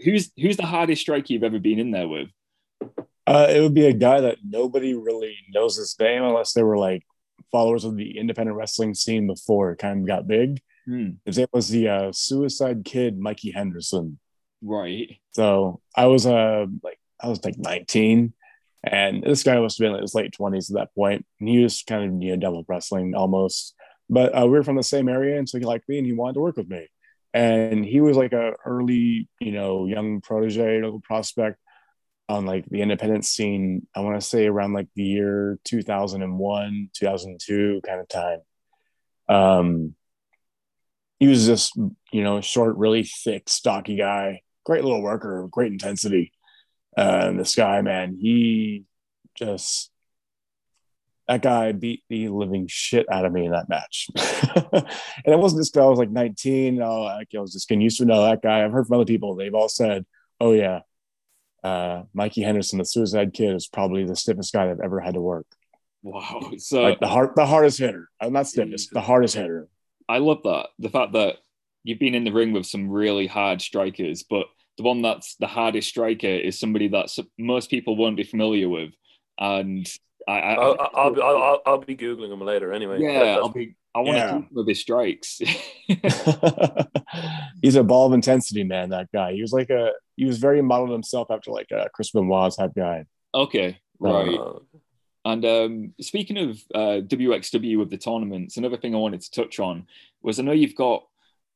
who's 0.03 0.31
who's 0.37 0.57
the 0.57 0.65
hardest 0.65 1.01
striker 1.01 1.25
you've 1.29 1.43
ever 1.43 1.59
been 1.59 1.79
in 1.79 1.91
there 1.91 2.07
with? 2.07 2.29
Uh, 3.27 3.47
it 3.49 3.61
would 3.61 3.73
be 3.73 3.85
a 3.85 3.93
guy 3.93 4.21
that 4.21 4.37
nobody 4.43 4.93
really 4.93 5.35
knows 5.53 5.75
his 5.75 5.95
name 5.99 6.23
unless 6.23 6.53
they 6.53 6.63
were 6.63 6.77
like 6.77 7.03
followers 7.51 7.83
of 7.83 7.95
the 7.95 8.17
independent 8.17 8.57
wrestling 8.57 8.93
scene 8.93 9.27
before 9.27 9.71
it 9.71 9.79
kind 9.79 10.01
of 10.01 10.07
got 10.07 10.27
big. 10.27 10.61
Hmm. 10.85 11.11
His 11.25 11.37
name 11.37 11.47
was 11.51 11.67
the 11.67 11.89
uh, 11.89 12.11
Suicide 12.11 12.85
Kid, 12.85 13.19
Mikey 13.19 13.51
Henderson. 13.51 14.19
Right. 14.61 15.17
So 15.33 15.81
I 15.95 16.07
was 16.07 16.25
uh 16.25 16.65
like 16.81 16.99
I 17.21 17.27
was 17.27 17.43
like 17.43 17.57
19 17.57 18.33
and 18.83 19.23
this 19.23 19.43
guy 19.43 19.59
must 19.59 19.77
have 19.77 19.85
been 19.85 19.95
in 19.95 20.01
his 20.01 20.15
late 20.15 20.33
20s 20.39 20.69
at 20.69 20.75
that 20.75 20.95
point. 20.95 21.25
And 21.39 21.49
he 21.49 21.61
was 21.61 21.83
kind 21.83 22.03
of, 22.03 22.21
you 22.21 22.31
know, 22.31 22.37
devil 22.37 22.65
wrestling 22.67 23.13
almost. 23.13 23.75
But 24.09 24.37
uh, 24.37 24.45
we 24.45 24.51
were 24.51 24.63
from 24.63 24.77
the 24.77 24.83
same 24.83 25.09
area. 25.09 25.37
And 25.37 25.47
so 25.47 25.59
he 25.59 25.65
liked 25.65 25.87
me 25.89 25.97
and 25.97 26.07
he 26.07 26.13
wanted 26.13 26.33
to 26.35 26.39
work 26.39 26.57
with 26.57 26.69
me. 26.69 26.87
And 27.33 27.85
he 27.85 28.01
was 28.01 28.17
like 28.17 28.33
a 28.33 28.53
early, 28.65 29.29
you 29.39 29.51
know, 29.51 29.85
young 29.85 30.21
protege, 30.21 30.81
little 30.81 31.01
prospect 31.01 31.59
on 32.27 32.45
like 32.45 32.65
the 32.69 32.81
independent 32.81 33.25
scene. 33.25 33.85
I 33.93 33.99
want 33.99 34.19
to 34.19 34.25
say 34.25 34.47
around 34.47 34.73
like 34.73 34.87
the 34.95 35.03
year 35.03 35.59
2001, 35.65 36.89
2002 36.95 37.81
kind 37.85 37.99
of 37.99 38.07
time. 38.07 38.39
Um, 39.27 39.95
he 41.19 41.27
was 41.27 41.45
just, 41.45 41.75
you 42.11 42.23
know, 42.23 42.39
short, 42.39 42.77
really 42.77 43.03
thick, 43.03 43.49
stocky 43.49 43.97
guy, 43.97 44.41
great 44.63 44.83
little 44.83 45.01
worker, 45.01 45.47
great 45.51 45.71
intensity 45.71 46.31
uh, 46.97 47.21
and 47.25 47.39
this 47.39 47.55
guy, 47.55 47.81
man, 47.81 48.17
he 48.19 48.85
just 49.35 49.91
that 51.29 51.43
guy 51.43 51.71
beat 51.71 52.03
the 52.09 52.27
living 52.29 52.65
shit 52.67 53.05
out 53.11 53.23
of 53.23 53.31
me 53.31 53.45
in 53.45 53.51
that 53.51 53.69
match. 53.69 54.07
and 54.73 54.85
it 55.25 55.37
wasn't 55.37 55.61
just 55.61 55.77
I 55.77 55.85
was 55.85 55.99
like 55.99 56.09
19. 56.09 56.81
Oh, 56.81 57.03
I 57.03 57.23
was 57.33 57.53
just 57.53 57.69
getting 57.69 57.81
used 57.81 57.99
to 57.99 58.05
know 58.05 58.23
that 58.23 58.41
guy. 58.41 58.65
I've 58.65 58.71
heard 58.71 58.87
from 58.87 58.95
other 58.95 59.05
people. 59.05 59.35
They've 59.35 59.53
all 59.53 59.69
said, 59.69 60.07
"Oh 60.41 60.53
yeah, 60.53 60.79
uh, 61.63 62.03
Mikey 62.13 62.41
Henderson, 62.41 62.79
the 62.79 62.85
Suicide 62.85 63.33
Kid, 63.33 63.55
is 63.55 63.67
probably 63.67 64.05
the 64.05 64.15
stiffest 64.15 64.53
guy 64.53 64.71
I've 64.71 64.79
ever 64.79 64.99
had 64.99 65.13
to 65.13 65.21
work." 65.21 65.45
Wow, 66.01 66.53
so 66.57 66.81
like 66.81 66.99
the 66.99 67.07
hard, 67.07 67.35
the 67.35 67.45
hardest 67.45 67.77
hitter. 67.77 68.09
I'm 68.19 68.33
not 68.33 68.47
stiffest, 68.47 68.91
the 68.91 69.01
hardest 69.01 69.35
hitter. 69.35 69.67
I 70.07 70.17
love 70.17 70.39
that. 70.45 70.69
The 70.79 70.89
fact 70.89 71.13
that 71.13 71.35
you've 71.83 71.99
been 71.99 72.15
in 72.15 72.23
the 72.23 72.31
ring 72.31 72.53
with 72.53 72.65
some 72.65 72.89
really 72.89 73.27
hard 73.27 73.61
strikers, 73.61 74.23
but 74.23 74.47
the 74.79 74.83
one 74.83 75.01
that's 75.01 75.35
the 75.35 75.47
hardest 75.47 75.89
striker 75.89 76.25
is 76.25 76.57
somebody 76.57 76.87
that 76.87 77.09
most 77.37 77.69
people 77.69 77.97
won't 77.97 78.15
be 78.15 78.23
familiar 78.23 78.69
with, 78.69 78.93
and 79.37 79.85
I, 80.25 80.39
I 80.39 80.57
will 80.57 80.77
I'll, 80.79 80.89
I'll, 80.95 81.21
I'll, 81.21 81.61
I'll, 81.65 81.77
be 81.79 81.97
googling 81.97 82.31
him 82.31 82.39
later 82.39 82.71
anyway. 82.71 83.01
Yeah, 83.01 83.39
I'll 83.41 83.49
be. 83.49 83.75
I 83.93 83.99
want 83.99 84.17
yeah. 84.17 84.31
to 84.31 84.39
keep 84.39 84.51
with 84.53 84.69
his 84.69 84.79
strikes. 84.79 85.41
He's 87.61 87.75
a 87.75 87.83
ball 87.83 88.07
of 88.07 88.13
intensity, 88.13 88.63
man. 88.63 88.91
That 88.91 89.11
guy. 89.11 89.33
He 89.33 89.41
was 89.41 89.51
like 89.51 89.69
a. 89.69 89.91
He 90.15 90.23
was 90.23 90.37
very 90.37 90.61
modeled 90.61 90.91
himself 90.91 91.27
after 91.29 91.51
like 91.51 91.71
a 91.71 91.89
Chris 91.93 92.11
Benoit 92.11 92.53
type 92.55 92.71
guy. 92.73 93.03
Okay, 93.35 93.79
right. 93.99 94.33
Uh, 94.33 94.59
and 95.25 95.43
um, 95.43 95.93
speaking 95.99 96.37
of 96.37 96.57
uh, 96.73 97.01
WXW 97.05 97.77
with 97.79 97.89
the 97.89 97.97
tournaments, 97.97 98.55
another 98.55 98.77
thing 98.77 98.95
I 98.95 98.99
wanted 98.99 99.19
to 99.21 99.31
touch 99.31 99.59
on 99.59 99.87
was 100.21 100.39
I 100.39 100.43
know 100.43 100.53
you've 100.53 100.75
got 100.75 101.03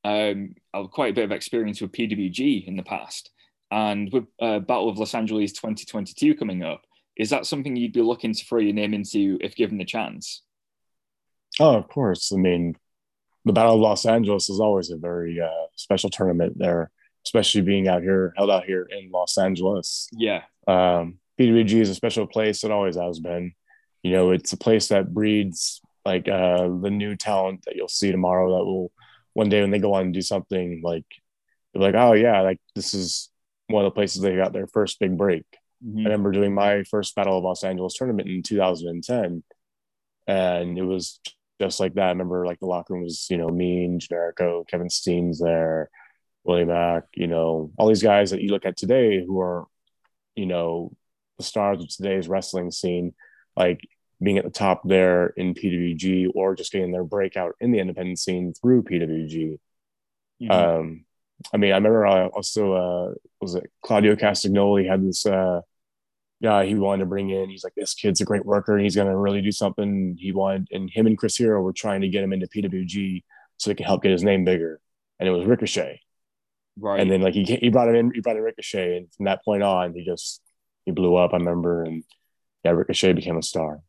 um, 0.03 0.55
I've 0.73 0.91
quite 0.91 1.11
a 1.11 1.15
bit 1.15 1.25
of 1.25 1.31
experience 1.31 1.81
with 1.81 1.91
PWG 1.91 2.67
in 2.67 2.75
the 2.75 2.83
past. 2.83 3.31
And 3.71 4.11
with 4.11 4.25
uh, 4.39 4.59
Battle 4.59 4.89
of 4.89 4.97
Los 4.97 5.15
Angeles 5.15 5.51
2022 5.53 6.35
coming 6.35 6.63
up, 6.63 6.81
is 7.15 7.29
that 7.29 7.45
something 7.45 7.75
you'd 7.75 7.93
be 7.93 8.01
looking 8.01 8.33
to 8.33 8.45
throw 8.45 8.59
your 8.59 8.73
name 8.73 8.93
into 8.93 9.37
if 9.41 9.55
given 9.55 9.77
the 9.77 9.85
chance? 9.85 10.43
Oh, 11.59 11.75
of 11.77 11.87
course. 11.87 12.31
I 12.31 12.37
mean, 12.37 12.75
the 13.45 13.53
Battle 13.53 13.75
of 13.75 13.81
Los 13.81 14.05
Angeles 14.05 14.49
is 14.49 14.59
always 14.59 14.89
a 14.89 14.97
very 14.97 15.39
uh, 15.39 15.67
special 15.75 16.09
tournament 16.09 16.57
there, 16.57 16.91
especially 17.25 17.61
being 17.61 17.87
out 17.87 18.01
here, 18.01 18.33
held 18.37 18.49
out 18.49 18.65
here 18.65 18.87
in 18.91 19.11
Los 19.11 19.37
Angeles. 19.37 20.09
Yeah. 20.11 20.43
Um, 20.67 21.19
PWG 21.39 21.81
is 21.81 21.89
a 21.89 21.95
special 21.95 22.27
place. 22.27 22.63
It 22.63 22.71
always 22.71 22.95
has 22.95 23.19
been. 23.19 23.53
You 24.01 24.11
know, 24.11 24.31
it's 24.31 24.53
a 24.53 24.57
place 24.57 24.89
that 24.89 25.13
breeds 25.13 25.81
like 26.05 26.27
uh, 26.27 26.67
the 26.81 26.89
new 26.91 27.15
talent 27.15 27.63
that 27.65 27.75
you'll 27.75 27.87
see 27.87 28.11
tomorrow 28.11 28.57
that 28.57 28.65
will 28.65 28.91
one 29.33 29.49
day 29.49 29.61
when 29.61 29.71
they 29.71 29.79
go 29.79 29.93
on 29.93 30.05
and 30.05 30.13
do 30.13 30.21
something 30.21 30.81
like 30.83 31.05
they're 31.73 31.81
like, 31.81 31.95
oh 31.95 32.13
yeah, 32.13 32.41
like 32.41 32.59
this 32.75 32.93
is 32.93 33.29
one 33.67 33.85
of 33.85 33.91
the 33.91 33.95
places 33.95 34.21
they 34.21 34.35
got 34.35 34.53
their 34.53 34.67
first 34.67 34.99
big 34.99 35.17
break. 35.17 35.45
Mm-hmm. 35.85 35.99
I 35.99 36.03
remember 36.03 36.31
doing 36.31 36.53
my 36.53 36.83
first 36.83 37.15
Battle 37.15 37.37
of 37.37 37.43
Los 37.43 37.63
Angeles 37.63 37.95
tournament 37.95 38.29
in 38.29 38.43
2010, 38.43 39.43
and 40.27 40.77
it 40.77 40.83
was 40.83 41.19
just 41.59 41.79
like 41.79 41.95
that. 41.95 42.07
I 42.07 42.09
remember 42.09 42.45
like 42.45 42.59
the 42.59 42.67
locker 42.67 42.93
room 42.93 43.03
was, 43.03 43.27
you 43.29 43.37
know, 43.37 43.49
me 43.49 43.85
and 43.85 44.01
Generico, 44.01 44.67
Kevin 44.67 44.89
Steen's 44.89 45.39
there, 45.39 45.89
Willie 46.43 46.65
Mack, 46.65 47.03
you 47.15 47.27
know, 47.27 47.71
all 47.77 47.87
these 47.87 48.03
guys 48.03 48.31
that 48.31 48.41
you 48.41 48.49
look 48.49 48.65
at 48.65 48.77
today 48.77 49.23
who 49.25 49.39
are, 49.39 49.65
you 50.35 50.45
know, 50.45 50.91
the 51.37 51.43
stars 51.43 51.81
of 51.81 51.89
today's 51.89 52.27
wrestling 52.27 52.71
scene. 52.71 53.13
Like 53.55 53.81
being 54.21 54.37
at 54.37 54.43
the 54.43 54.51
top 54.51 54.81
there 54.85 55.27
in 55.37 55.53
PWG 55.53 56.29
or 56.33 56.55
just 56.55 56.71
getting 56.71 56.91
their 56.91 57.03
breakout 57.03 57.55
in 57.59 57.71
the 57.71 57.79
independent 57.79 58.19
scene 58.19 58.53
through 58.53 58.83
PWG. 58.83 59.59
Mm-hmm. 60.41 60.51
Um, 60.51 61.05
I 61.53 61.57
mean, 61.57 61.71
I 61.71 61.75
remember 61.75 62.05
I 62.05 62.27
also 62.27 62.73
uh, 62.73 63.13
was 63.41 63.55
it 63.55 63.69
Claudio 63.83 64.15
Castagnoli 64.15 64.87
had 64.87 65.05
this 65.05 65.25
uh, 65.25 65.61
guy 66.41 66.65
he 66.65 66.75
wanted 66.75 66.99
to 66.99 67.05
bring 67.07 67.29
in. 67.29 67.49
He's 67.49 67.63
like, 67.63 67.73
this 67.75 67.93
kid's 67.93 68.21
a 68.21 68.25
great 68.25 68.45
worker. 68.45 68.75
And 68.75 68.83
he's 68.83 68.95
going 68.95 69.07
to 69.07 69.17
really 69.17 69.41
do 69.41 69.51
something. 69.51 70.17
He 70.19 70.31
wanted, 70.31 70.67
and 70.71 70.89
him 70.89 71.07
and 71.07 71.17
Chris 71.17 71.37
Hero 71.37 71.61
were 71.61 71.73
trying 71.73 72.01
to 72.01 72.09
get 72.09 72.23
him 72.23 72.33
into 72.33 72.47
PWG 72.47 73.23
so 73.57 73.69
they 73.69 73.75
can 73.75 73.85
help 73.85 74.03
get 74.03 74.11
his 74.11 74.23
name 74.23 74.45
bigger. 74.45 74.79
And 75.19 75.27
it 75.27 75.31
was 75.31 75.45
Ricochet. 75.45 76.01
Right. 76.77 76.99
And 76.99 77.09
then 77.09 77.21
like 77.21 77.33
he 77.33 77.43
he 77.43 77.69
brought 77.69 77.87
him 77.87 77.95
in, 77.95 78.11
he 78.13 78.19
brought 78.19 78.35
in 78.35 78.41
Ricochet, 78.41 78.97
and 78.97 79.13
from 79.13 79.25
that 79.25 79.45
point 79.45 79.61
on, 79.61 79.93
he 79.93 80.03
just 80.03 80.41
he 80.85 80.91
blew 80.91 81.15
up. 81.15 81.31
I 81.33 81.37
remember, 81.37 81.83
and 81.83 82.03
yeah, 82.63 82.71
Ricochet 82.71 83.13
became 83.13 83.37
a 83.37 83.43
star. 83.43 83.81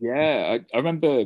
Yeah, 0.00 0.58
I, 0.58 0.76
I 0.76 0.78
remember 0.78 1.24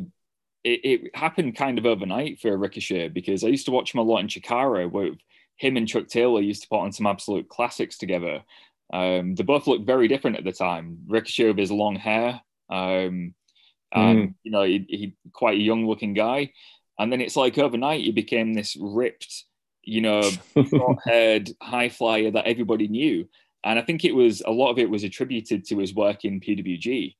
it, 0.64 0.80
it, 0.84 1.16
happened 1.16 1.56
kind 1.56 1.78
of 1.78 1.86
overnight 1.86 2.40
for 2.40 2.56
Ricochet 2.56 3.08
because 3.08 3.44
I 3.44 3.48
used 3.48 3.66
to 3.66 3.72
watch 3.72 3.94
him 3.94 4.00
a 4.00 4.04
lot 4.04 4.18
in 4.18 4.28
Chikara 4.28 4.90
where 4.90 5.10
him 5.56 5.76
and 5.76 5.88
Chuck 5.88 6.08
Taylor 6.08 6.40
used 6.40 6.62
to 6.62 6.68
put 6.68 6.80
on 6.80 6.92
some 6.92 7.06
absolute 7.06 7.48
classics 7.48 7.98
together. 7.98 8.42
Um, 8.92 9.34
they 9.34 9.42
both 9.44 9.66
looked 9.66 9.86
very 9.86 10.08
different 10.08 10.36
at 10.36 10.44
the 10.44 10.52
time. 10.52 10.98
Ricochet 11.06 11.48
with 11.48 11.58
his 11.58 11.72
long 11.72 11.96
hair, 11.96 12.40
um, 12.68 13.34
and 13.92 14.30
mm. 14.30 14.34
you 14.42 14.50
know, 14.50 14.62
he, 14.62 14.84
he 14.88 15.14
quite 15.32 15.58
a 15.58 15.62
young 15.62 15.86
looking 15.86 16.14
guy. 16.14 16.52
And 16.98 17.10
then 17.10 17.20
it's 17.20 17.36
like 17.36 17.58
overnight 17.58 18.02
he 18.02 18.12
became 18.12 18.52
this 18.52 18.76
ripped, 18.78 19.44
you 19.82 20.00
know, 20.00 20.22
short-haired 20.54 21.50
high 21.60 21.88
flyer 21.88 22.30
that 22.30 22.46
everybody 22.46 22.88
knew. 22.88 23.28
And 23.64 23.78
I 23.78 23.82
think 23.82 24.04
it 24.04 24.14
was 24.14 24.42
a 24.44 24.50
lot 24.50 24.70
of 24.70 24.78
it 24.78 24.90
was 24.90 25.04
attributed 25.04 25.64
to 25.66 25.78
his 25.78 25.94
work 25.94 26.24
in 26.24 26.40
PWG. 26.40 27.14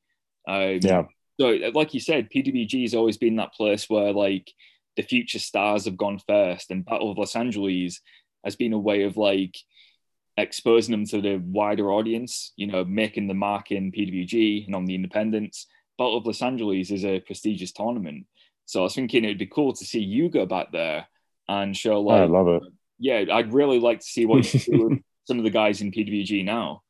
Um, 0.47 0.79
yeah. 0.83 1.05
So, 1.41 1.59
like 1.75 1.95
you 1.95 2.01
said, 2.01 2.31
PWG 2.31 2.83
has 2.83 2.95
always 2.95 3.17
been 3.17 3.37
that 3.37 3.55
place 3.55 3.89
where 3.89 4.13
like 4.13 4.53
the 4.97 5.03
future 5.03 5.39
stars 5.39 5.87
have 5.87 5.97
gone 5.97 6.19
first, 6.27 6.71
and 6.71 6.85
Battle 6.85 7.11
of 7.11 7.19
Los 7.19 7.37
Angeles 7.37 8.01
has 8.45 8.57
been 8.57 8.73
a 8.73 8.79
way 8.79 9.05
of 9.05 9.17
like 9.17 9.57
exposing 10.37 10.93
them 10.93 11.07
to 11.07 11.21
the 11.21 11.37
wider 11.37 11.91
audience. 11.91 12.53
You 12.57 12.67
know, 12.67 12.85
making 12.85 13.29
the 13.29 13.35
mark 13.35 13.71
in 13.71 13.93
PWG 13.93 14.67
and 14.67 14.75
on 14.75 14.85
the 14.85 14.95
independents. 14.95 15.67
Battle 15.99 16.19
of 16.19 16.27
Los 16.27 16.43
Angeles 16.43 16.91
is 16.91 17.05
a 17.05 17.21
prestigious 17.21 17.73
tournament, 17.73 18.27
so 18.65 18.81
I 18.81 18.83
was 18.85 18.95
thinking 18.95 19.25
it'd 19.25 19.39
be 19.39 19.47
cool 19.47 19.73
to 19.73 19.85
see 19.85 20.01
you 20.01 20.29
go 20.29 20.47
back 20.47 20.73
there 20.73 21.07
and 21.49 21.77
show 21.77 22.01
like. 22.01 22.23
I 22.23 22.25
love 22.25 22.49
it. 22.49 22.63
Yeah, 22.99 23.25
I'd 23.33 23.53
really 23.53 23.81
like 23.81 24.01
to 24.01 24.07
see 24.07 24.27
what 24.27 24.53
you 24.53 24.61
do 24.61 24.89
with 24.89 24.99
some 25.27 25.39
of 25.39 25.45
the 25.45 25.51
guys 25.51 25.81
in 25.81 25.91
PWG 25.91 26.45
now. 26.45 26.83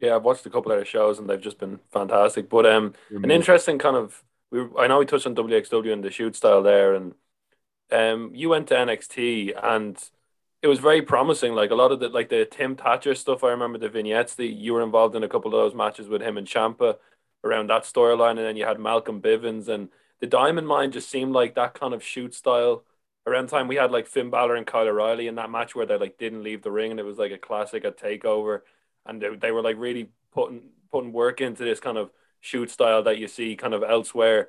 Yeah, 0.00 0.16
I've 0.16 0.22
watched 0.24 0.46
a 0.46 0.50
couple 0.50 0.70
of 0.72 0.78
their 0.78 0.84
shows 0.84 1.18
and 1.18 1.28
they've 1.28 1.40
just 1.40 1.58
been 1.58 1.80
fantastic. 1.92 2.48
But 2.48 2.66
um, 2.66 2.94
an 3.22 3.30
interesting 3.30 3.78
kind 3.78 3.96
of 3.96 4.22
we 4.50 4.66
I 4.78 4.86
know 4.86 4.98
we 4.98 5.06
touched 5.06 5.26
on 5.26 5.34
WXW 5.34 5.92
and 5.92 6.02
the 6.04 6.10
shoot 6.10 6.36
style 6.36 6.62
there, 6.62 6.94
and 6.94 7.14
um, 7.92 8.32
you 8.34 8.48
went 8.48 8.68
to 8.68 8.76
NXT 8.78 9.54
and 9.62 9.98
it 10.62 10.68
was 10.68 10.78
very 10.80 11.02
promising. 11.02 11.54
Like 11.54 11.70
a 11.70 11.74
lot 11.74 11.92
of 11.92 12.00
the 12.00 12.08
like 12.08 12.28
the 12.28 12.44
Tim 12.44 12.76
Thatcher 12.76 13.14
stuff. 13.14 13.44
I 13.44 13.50
remember 13.50 13.78
the 13.78 13.88
vignettes 13.88 14.34
that 14.36 14.48
you 14.48 14.74
were 14.74 14.82
involved 14.82 15.14
in 15.16 15.22
a 15.24 15.28
couple 15.28 15.54
of 15.54 15.60
those 15.60 15.74
matches 15.76 16.08
with 16.08 16.22
him 16.22 16.36
and 16.36 16.46
Ciampa 16.46 16.96
around 17.44 17.68
that 17.70 17.84
storyline, 17.84 18.30
and 18.32 18.40
then 18.40 18.56
you 18.56 18.64
had 18.64 18.80
Malcolm 18.80 19.20
Bivens 19.22 19.68
and 19.68 19.88
the 20.20 20.26
Diamond 20.26 20.66
Mine 20.66 20.90
just 20.92 21.08
seemed 21.10 21.32
like 21.32 21.54
that 21.54 21.74
kind 21.74 21.94
of 21.94 22.02
shoot 22.02 22.34
style. 22.34 22.84
Around 23.26 23.48
time 23.48 23.68
we 23.68 23.76
had 23.76 23.90
like 23.90 24.06
Finn 24.06 24.30
Balor 24.30 24.56
and 24.56 24.66
Kyle 24.66 24.88
O'Reilly 24.88 25.26
in 25.28 25.34
that 25.36 25.50
match 25.50 25.74
where 25.74 25.86
they 25.86 25.98
like 25.98 26.18
didn't 26.18 26.42
leave 26.42 26.62
the 26.62 26.70
ring 26.72 26.90
and 26.90 26.98
it 27.00 27.04
was 27.04 27.18
like 27.18 27.32
a 27.32 27.38
classic 27.38 27.84
a 27.84 27.92
takeover, 27.92 28.62
and 29.06 29.20
they, 29.20 29.34
they 29.36 29.50
were 29.52 29.62
like 29.62 29.76
really 29.78 30.10
putting 30.32 30.62
putting 30.90 31.12
work 31.12 31.40
into 31.40 31.64
this 31.64 31.80
kind 31.80 31.98
of 31.98 32.10
shoot 32.40 32.70
style 32.70 33.02
that 33.02 33.18
you 33.18 33.28
see 33.28 33.56
kind 33.56 33.74
of 33.74 33.82
elsewhere. 33.82 34.48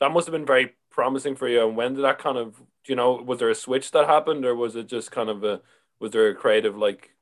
That 0.00 0.12
must 0.12 0.26
have 0.26 0.32
been 0.32 0.46
very 0.46 0.74
promising 0.90 1.36
for 1.36 1.48
you. 1.48 1.66
And 1.66 1.76
when 1.76 1.94
did 1.94 2.04
that 2.04 2.18
kind 2.18 2.36
of, 2.36 2.60
you 2.86 2.96
know, 2.96 3.14
was 3.14 3.38
there 3.38 3.50
a 3.50 3.54
switch 3.54 3.90
that 3.92 4.06
happened, 4.06 4.44
or 4.44 4.54
was 4.54 4.76
it 4.76 4.86
just 4.86 5.10
kind 5.10 5.30
of 5.30 5.44
a, 5.44 5.60
was 5.98 6.12
there 6.12 6.28
a 6.28 6.34
creative 6.34 6.76
like, 6.76 7.14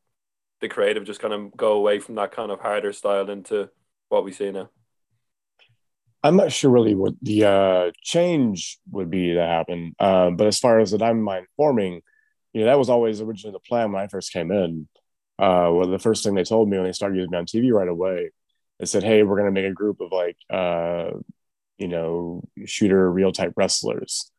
the 0.60 0.68
creative 0.68 1.04
just 1.04 1.20
kind 1.20 1.34
of 1.34 1.56
go 1.56 1.72
away 1.72 1.98
from 1.98 2.14
that 2.14 2.32
kind 2.32 2.50
of 2.50 2.60
harder 2.60 2.92
style 2.92 3.28
into 3.28 3.68
what 4.08 4.24
we 4.24 4.32
see 4.32 4.50
now? 4.50 4.70
I'm 6.22 6.36
not 6.36 6.50
sure 6.50 6.70
really 6.70 6.94
what 6.94 7.14
the 7.22 7.44
uh, 7.44 7.90
change 8.02 8.78
would 8.90 9.10
be 9.10 9.34
to 9.34 9.40
happen. 9.40 9.94
Uh, 9.98 10.30
but 10.30 10.46
as 10.46 10.58
far 10.58 10.80
as 10.80 10.90
the 10.90 10.98
Diamond 10.98 11.24
Mine 11.24 11.46
forming, 11.56 12.00
you 12.52 12.60
know, 12.60 12.66
that 12.66 12.78
was 12.78 12.88
always 12.88 13.20
originally 13.20 13.52
the 13.52 13.60
plan 13.60 13.92
when 13.92 14.02
I 14.02 14.08
first 14.08 14.32
came 14.32 14.50
in. 14.50 14.88
Uh, 15.38 15.68
well, 15.72 15.86
the 15.86 15.98
first 15.98 16.24
thing 16.24 16.34
they 16.34 16.44
told 16.44 16.68
me 16.68 16.76
when 16.76 16.86
they 16.86 16.92
started 16.92 17.16
using 17.16 17.30
me 17.30 17.38
on 17.38 17.46
TV 17.46 17.72
right 17.72 17.88
away, 17.88 18.30
they 18.78 18.86
said, 18.86 19.02
"Hey, 19.02 19.22
we're 19.22 19.36
going 19.36 19.54
to 19.54 19.60
make 19.60 19.70
a 19.70 19.74
group 19.74 20.00
of 20.00 20.12
like, 20.12 20.36
uh, 20.50 21.10
you 21.78 21.88
know, 21.88 22.42
shooter 22.64 23.10
real 23.10 23.32
type 23.32 23.52
wrestlers." 23.56 24.30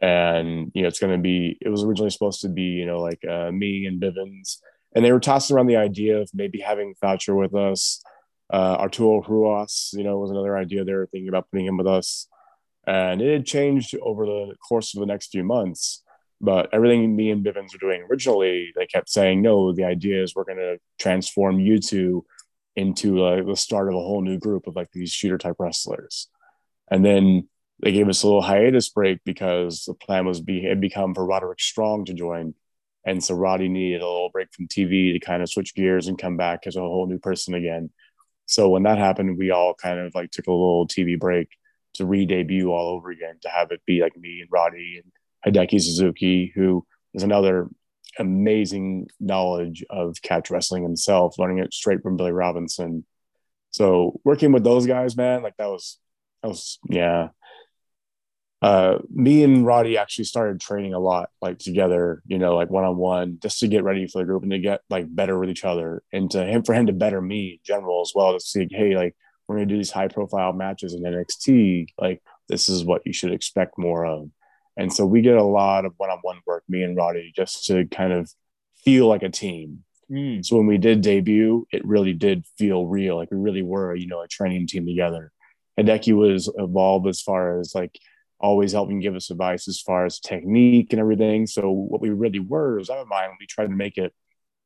And 0.00 0.70
you 0.74 0.82
know, 0.82 0.88
it's 0.88 1.00
going 1.00 1.12
to 1.16 1.22
be. 1.22 1.58
It 1.60 1.68
was 1.68 1.82
originally 1.84 2.10
supposed 2.10 2.42
to 2.42 2.48
be, 2.48 2.62
you 2.62 2.86
know, 2.86 3.00
like 3.00 3.24
uh, 3.24 3.50
me 3.50 3.86
and 3.86 4.00
Bivens, 4.00 4.58
and 4.94 5.04
they 5.04 5.12
were 5.12 5.20
tossing 5.20 5.56
around 5.56 5.66
the 5.66 5.76
idea 5.76 6.18
of 6.18 6.30
maybe 6.32 6.60
having 6.60 6.94
Thatcher 6.94 7.34
with 7.34 7.54
us. 7.54 8.02
Uh, 8.52 8.76
Arturo 8.78 9.22
Ruas, 9.22 9.90
you 9.92 10.04
know, 10.04 10.18
was 10.18 10.30
another 10.30 10.56
idea 10.56 10.84
they 10.84 10.94
were 10.94 11.08
thinking 11.10 11.28
about 11.28 11.50
putting 11.50 11.66
him 11.66 11.76
with 11.76 11.86
us. 11.86 12.28
And 12.86 13.20
it 13.20 13.30
had 13.30 13.46
changed 13.46 13.94
over 14.00 14.24
the 14.24 14.54
course 14.66 14.94
of 14.94 15.00
the 15.00 15.06
next 15.06 15.30
few 15.30 15.44
months. 15.44 16.02
But 16.40 16.70
everything 16.72 17.16
me 17.16 17.30
and 17.30 17.44
Bivens 17.44 17.72
were 17.72 17.78
doing 17.80 18.06
originally, 18.08 18.72
they 18.76 18.86
kept 18.86 19.08
saying, 19.08 19.42
no, 19.42 19.72
the 19.72 19.84
idea 19.84 20.22
is 20.22 20.34
we're 20.34 20.44
going 20.44 20.58
to 20.58 20.78
transform 20.98 21.58
you 21.58 21.80
two 21.80 22.24
into 22.76 23.24
uh, 23.24 23.42
the 23.42 23.56
start 23.56 23.88
of 23.88 23.94
a 23.94 23.98
whole 23.98 24.22
new 24.22 24.38
group 24.38 24.68
of 24.68 24.76
like 24.76 24.90
these 24.92 25.10
shooter 25.10 25.36
type 25.36 25.56
wrestlers. 25.58 26.28
And 26.90 27.04
then 27.04 27.48
they 27.82 27.92
gave 27.92 28.08
us 28.08 28.22
a 28.22 28.26
little 28.26 28.42
hiatus 28.42 28.88
break 28.88 29.18
because 29.24 29.84
the 29.84 29.94
plan 29.94 30.26
was 30.26 30.40
be 30.40 30.62
had 30.62 30.80
become 30.80 31.14
for 31.14 31.26
Roderick 31.26 31.60
Strong 31.60 32.06
to 32.06 32.14
join. 32.14 32.54
And 33.04 33.22
so 33.22 33.34
Roddy 33.34 33.68
needed 33.68 34.02
a 34.02 34.06
little 34.06 34.30
break 34.30 34.52
from 34.52 34.68
TV 34.68 35.12
to 35.12 35.20
kind 35.20 35.42
of 35.42 35.50
switch 35.50 35.74
gears 35.74 36.08
and 36.08 36.18
come 36.18 36.36
back 36.36 36.66
as 36.66 36.76
a 36.76 36.80
whole 36.80 37.06
new 37.06 37.18
person 37.18 37.54
again. 37.54 37.90
So 38.46 38.68
when 38.68 38.84
that 38.84 38.98
happened, 38.98 39.38
we 39.38 39.50
all 39.50 39.74
kind 39.74 39.98
of 39.98 40.14
like 40.14 40.30
took 40.30 40.46
a 40.46 40.52
little 40.52 40.86
TV 40.86 41.18
break 41.18 41.48
to 41.94 42.06
re-debut 42.06 42.70
all 42.70 42.90
over 42.90 43.10
again, 43.10 43.38
to 43.42 43.48
have 43.48 43.70
it 43.72 43.84
be 43.86 44.00
like 44.00 44.16
me 44.16 44.40
and 44.40 44.48
Roddy 44.50 45.00
and 45.02 45.12
Hideki 45.46 45.80
Suzuki, 45.80 46.52
who 46.54 46.86
is 47.14 47.22
another 47.22 47.68
amazing 48.18 49.08
knowledge 49.20 49.84
of 49.90 50.20
catch 50.22 50.50
wrestling 50.50 50.82
himself, 50.82 51.38
learning 51.38 51.58
it 51.58 51.72
straight 51.72 52.02
from 52.02 52.16
Billy 52.16 52.32
Robinson. 52.32 53.04
So 53.70 54.20
working 54.24 54.52
with 54.52 54.64
those 54.64 54.86
guys, 54.86 55.16
man, 55.16 55.42
like 55.42 55.56
that 55.58 55.68
was 55.68 55.98
that 56.42 56.48
was 56.48 56.78
yeah, 56.88 57.28
uh, 58.60 58.98
me 59.10 59.44
and 59.44 59.64
Roddy 59.64 59.98
actually 59.98 60.24
started 60.24 60.60
training 60.60 60.92
a 60.92 60.98
lot, 60.98 61.30
like 61.40 61.58
together, 61.58 62.22
you 62.26 62.38
know, 62.38 62.56
like 62.56 62.70
one 62.70 62.84
on 62.84 62.96
one, 62.96 63.38
just 63.40 63.60
to 63.60 63.68
get 63.68 63.84
ready 63.84 64.08
for 64.08 64.18
the 64.18 64.24
group 64.24 64.42
and 64.42 64.50
to 64.50 64.58
get 64.58 64.80
like 64.90 65.14
better 65.14 65.38
with 65.38 65.50
each 65.50 65.64
other, 65.64 66.02
and 66.12 66.30
to 66.32 66.44
him 66.44 66.64
for 66.64 66.74
him 66.74 66.86
to 66.86 66.92
better 66.92 67.20
me 67.20 67.52
in 67.52 67.58
general 67.64 68.00
as 68.00 68.12
well. 68.14 68.32
To 68.32 68.40
see, 68.40 68.66
hey, 68.70 68.96
like 68.96 69.14
we're 69.46 69.56
gonna 69.56 69.66
do 69.66 69.76
these 69.76 69.92
high 69.92 70.08
profile 70.08 70.52
matches 70.52 70.92
in 70.94 71.02
NXT, 71.02 71.88
like 72.00 72.22
this 72.48 72.68
is 72.68 72.84
what 72.84 73.02
you 73.04 73.12
should 73.12 73.32
expect 73.32 73.78
more 73.78 74.04
of. 74.04 74.28
And 74.78 74.92
so 74.92 75.04
we 75.04 75.22
get 75.22 75.36
a 75.36 75.42
lot 75.42 75.84
of 75.84 75.92
one 75.96 76.08
on 76.08 76.20
one 76.22 76.38
work, 76.46 76.62
me 76.68 76.84
and 76.84 76.96
Roddy, 76.96 77.32
just 77.34 77.66
to 77.66 77.84
kind 77.86 78.12
of 78.12 78.32
feel 78.76 79.08
like 79.08 79.24
a 79.24 79.28
team. 79.28 79.82
Mm. 80.10 80.46
So 80.46 80.56
when 80.56 80.66
we 80.66 80.78
did 80.78 81.02
debut, 81.02 81.66
it 81.72 81.84
really 81.84 82.12
did 82.12 82.46
feel 82.56 82.86
real, 82.86 83.16
like 83.16 83.30
we 83.32 83.36
really 83.36 83.62
were, 83.62 83.94
you 83.94 84.06
know, 84.06 84.22
a 84.22 84.28
training 84.28 84.68
team 84.68 84.86
together. 84.86 85.32
Hideki 85.78 86.16
was 86.16 86.50
evolved 86.56 87.08
as 87.08 87.20
far 87.20 87.60
as 87.60 87.74
like 87.74 87.98
always 88.40 88.72
helping 88.72 89.00
give 89.00 89.16
us 89.16 89.30
advice 89.30 89.66
as 89.66 89.80
far 89.80 90.06
as 90.06 90.20
technique 90.20 90.92
and 90.92 91.00
everything. 91.00 91.48
So 91.48 91.70
what 91.70 92.00
we 92.00 92.10
really 92.10 92.38
were 92.38 92.78
was 92.78 92.88
out 92.88 92.98
of 92.98 93.08
mind. 93.08 93.32
We 93.40 93.46
tried 93.46 93.66
to 93.66 93.74
make 93.74 93.98
it 93.98 94.14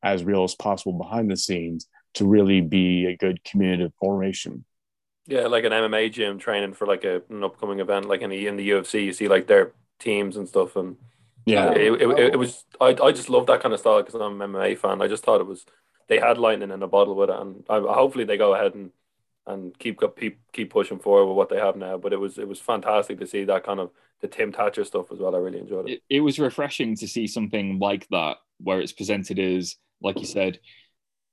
as 0.02 0.24
real 0.24 0.44
as 0.44 0.54
possible 0.54 0.92
behind 0.92 1.30
the 1.30 1.36
scenes 1.38 1.88
to 2.14 2.26
really 2.26 2.60
be 2.60 3.06
a 3.06 3.16
good 3.16 3.42
community 3.44 3.84
of 3.84 3.94
formation. 3.98 4.66
Yeah, 5.26 5.46
like 5.46 5.64
an 5.64 5.72
MMA 5.72 6.12
gym 6.12 6.38
training 6.38 6.74
for 6.74 6.86
like 6.86 7.04
a, 7.04 7.22
an 7.30 7.44
upcoming 7.44 7.80
event, 7.80 8.08
like 8.08 8.22
in 8.22 8.30
the 8.30 8.46
in 8.46 8.56
the 8.56 8.68
UFC, 8.70 9.04
you 9.04 9.12
see 9.12 9.28
like 9.28 9.46
their 9.46 9.72
teams 10.02 10.36
and 10.36 10.48
stuff, 10.48 10.76
and 10.76 10.96
yeah, 11.44 11.70
it, 11.72 11.92
it, 12.00 12.10
it, 12.10 12.34
it 12.34 12.38
was. 12.38 12.64
I 12.80 12.96
I 13.02 13.12
just 13.12 13.30
love 13.30 13.46
that 13.46 13.60
kind 13.60 13.74
of 13.74 13.80
style 13.80 14.02
because 14.02 14.14
I'm 14.14 14.40
an 14.40 14.50
MMA 14.52 14.78
fan. 14.78 15.02
I 15.02 15.08
just 15.08 15.24
thought 15.24 15.40
it 15.40 15.46
was 15.46 15.64
they 16.08 16.18
had 16.18 16.38
lightning 16.38 16.70
in 16.70 16.82
a 16.82 16.88
bottle 16.88 17.14
with 17.14 17.30
it, 17.30 17.36
and 17.36 17.64
I, 17.68 17.78
hopefully 17.78 18.24
they 18.24 18.36
go 18.36 18.54
ahead 18.54 18.74
and 18.74 18.90
and 19.46 19.76
keep 19.78 20.00
keep 20.18 20.40
keep 20.52 20.70
pushing 20.70 20.98
forward 20.98 21.26
with 21.26 21.36
what 21.36 21.48
they 21.48 21.58
have 21.58 21.76
now. 21.76 21.96
But 21.98 22.12
it 22.12 22.20
was 22.20 22.38
it 22.38 22.48
was 22.48 22.60
fantastic 22.60 23.18
to 23.18 23.26
see 23.26 23.44
that 23.44 23.64
kind 23.64 23.80
of 23.80 23.90
the 24.20 24.28
Tim 24.28 24.52
Thatcher 24.52 24.84
stuff 24.84 25.10
as 25.12 25.18
well. 25.18 25.34
I 25.34 25.38
really 25.38 25.58
enjoyed 25.58 25.88
it. 25.88 25.92
It, 25.92 26.02
it 26.16 26.20
was 26.20 26.38
refreshing 26.38 26.96
to 26.96 27.08
see 27.08 27.26
something 27.26 27.78
like 27.78 28.06
that 28.10 28.36
where 28.58 28.80
it's 28.80 28.92
presented 28.92 29.38
as, 29.38 29.76
like 30.00 30.18
you 30.20 30.24
said, 30.24 30.60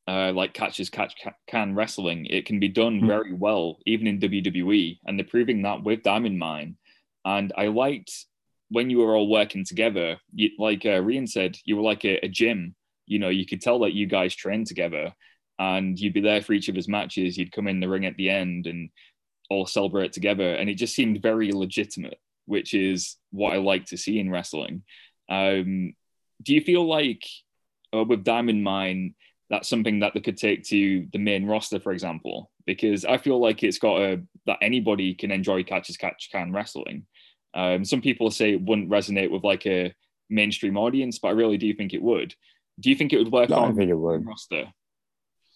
uh, 0.07 0.31
like 0.33 0.53
catches 0.53 0.89
catch 0.89 1.13
can 1.47 1.75
wrestling. 1.75 2.25
It 2.25 2.45
can 2.45 2.59
be 2.59 2.67
done 2.67 2.97
mm-hmm. 2.97 3.07
very 3.07 3.33
well, 3.33 3.77
even 3.85 4.07
in 4.07 4.19
WWE, 4.19 4.97
and 5.05 5.17
they're 5.17 5.25
proving 5.25 5.61
that 5.63 5.83
with 5.83 6.03
Diamond 6.03 6.39
Mine. 6.39 6.77
And 7.25 7.53
I 7.55 7.67
liked 7.67 8.25
when 8.69 8.89
you 8.89 8.99
were 8.99 9.15
all 9.15 9.29
working 9.29 9.65
together. 9.65 10.17
You, 10.33 10.49
like 10.57 10.85
uh, 10.85 11.01
Rian 11.01 11.27
said, 11.27 11.57
you 11.65 11.75
were 11.75 11.81
like 11.81 12.05
a, 12.05 12.23
a 12.25 12.27
gym. 12.27 12.75
You 13.05 13.19
know, 13.19 13.29
you 13.29 13.45
could 13.45 13.61
tell 13.61 13.79
that 13.79 13.93
you 13.93 14.05
guys 14.05 14.35
trained 14.35 14.67
together 14.67 15.13
and 15.59 15.99
you'd 15.99 16.13
be 16.13 16.21
there 16.21 16.41
for 16.41 16.53
each 16.53 16.69
of 16.69 16.75
his 16.75 16.87
matches. 16.87 17.37
You'd 17.37 17.51
come 17.51 17.67
in 17.67 17.79
the 17.79 17.89
ring 17.89 18.05
at 18.05 18.15
the 18.15 18.29
end 18.29 18.65
and 18.65 18.89
all 19.49 19.65
celebrate 19.65 20.13
together, 20.13 20.55
and 20.55 20.69
it 20.69 20.75
just 20.75 20.95
seemed 20.95 21.21
very 21.21 21.51
legitimate, 21.51 22.19
which 22.45 22.73
is 22.73 23.17
what 23.31 23.53
I 23.53 23.57
like 23.57 23.85
to 23.87 23.97
see 23.97 24.19
in 24.19 24.29
wrestling. 24.29 24.83
Um, 25.27 25.93
do 26.43 26.53
you 26.53 26.61
feel 26.61 26.87
like 26.87 27.25
uh, 27.93 28.03
with 28.03 28.23
Diamond 28.23 28.63
Mine, 28.63 29.15
that's 29.49 29.67
something 29.67 29.99
that 29.99 30.13
they 30.13 30.21
could 30.21 30.37
take 30.37 30.63
to 30.65 31.07
the 31.11 31.19
main 31.19 31.45
roster, 31.45 31.79
for 31.79 31.91
example? 31.91 32.51
Because 32.65 33.03
I 33.03 33.17
feel 33.17 33.41
like 33.41 33.63
it's 33.63 33.79
got 33.79 34.01
a 34.01 34.21
that 34.45 34.59
anybody 34.61 35.13
can 35.13 35.31
enjoy 35.31 35.63
catch 35.63 35.89
as 35.89 35.97
catch 35.97 36.29
can 36.31 36.53
wrestling. 36.53 37.05
Um, 37.53 37.85
some 37.85 38.01
people 38.01 38.31
say 38.31 38.53
it 38.53 38.61
wouldn't 38.61 38.89
resonate 38.89 39.31
with 39.31 39.43
like 39.43 39.65
a 39.65 39.93
mainstream 40.29 40.77
audience, 40.77 41.19
but 41.19 41.29
I 41.29 41.31
really 41.31 41.57
do 41.57 41.73
think 41.73 41.93
it 41.93 42.01
would. 42.01 42.35
Do 42.79 42.89
you 42.89 42.95
think 42.95 43.13
it 43.13 43.17
would 43.17 43.31
work 43.31 43.49
no, 43.49 43.57
on 43.57 43.71
I 43.71 43.75
think 43.75 43.89
it 43.89 43.95
would. 43.95 44.25
roster? 44.25 44.71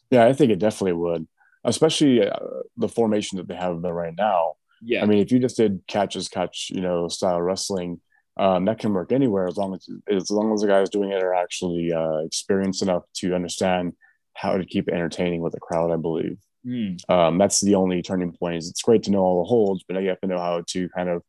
Yeah, 0.09 0.25
I 0.25 0.33
think 0.33 0.51
it 0.51 0.59
definitely 0.59 0.93
would, 0.93 1.27
especially 1.63 2.27
uh, 2.27 2.35
the 2.77 2.89
formation 2.89 3.37
that 3.37 3.47
they 3.47 3.55
have 3.55 3.81
there 3.81 3.93
right 3.93 4.15
now. 4.17 4.53
Yeah, 4.81 5.03
I 5.03 5.05
mean, 5.05 5.19
if 5.19 5.31
you 5.31 5.39
just 5.39 5.57
did 5.57 5.81
catch 5.87 6.15
as 6.15 6.27
catch, 6.29 6.71
you 6.73 6.81
know, 6.81 7.07
style 7.07 7.41
wrestling, 7.41 8.01
Um, 8.35 8.65
that 8.65 8.79
can 8.79 8.93
work 8.93 9.11
anywhere 9.11 9.47
as 9.47 9.57
long 9.57 9.75
as 9.75 9.87
as 10.09 10.31
long 10.31 10.53
as 10.53 10.61
the 10.61 10.67
guys 10.67 10.89
doing 10.89 11.11
it 11.11 11.21
are 11.21 11.35
actually 11.35 11.93
uh, 11.93 12.25
experienced 12.25 12.81
enough 12.81 13.03
to 13.19 13.35
understand 13.35 13.93
how 14.33 14.57
to 14.57 14.65
keep 14.65 14.89
entertaining 14.89 15.43
with 15.43 15.53
the 15.53 15.59
crowd. 15.59 15.91
I 15.91 15.97
believe 15.97 16.37
mm. 16.65 16.97
um, 17.09 17.37
that's 17.37 17.61
the 17.61 17.75
only 17.75 18.01
turning 18.01 18.33
point. 18.33 18.57
Is 18.57 18.69
it's 18.69 18.81
great 18.81 19.03
to 19.03 19.11
know 19.11 19.23
all 19.25 19.43
the 19.43 19.49
holds, 19.49 19.83
but 19.83 19.93
now 19.93 20.01
you 20.01 20.09
have 20.09 20.21
to 20.21 20.27
know 20.27 20.41
how 20.47 20.63
to 20.73 20.89
kind 20.97 21.09
of 21.09 21.21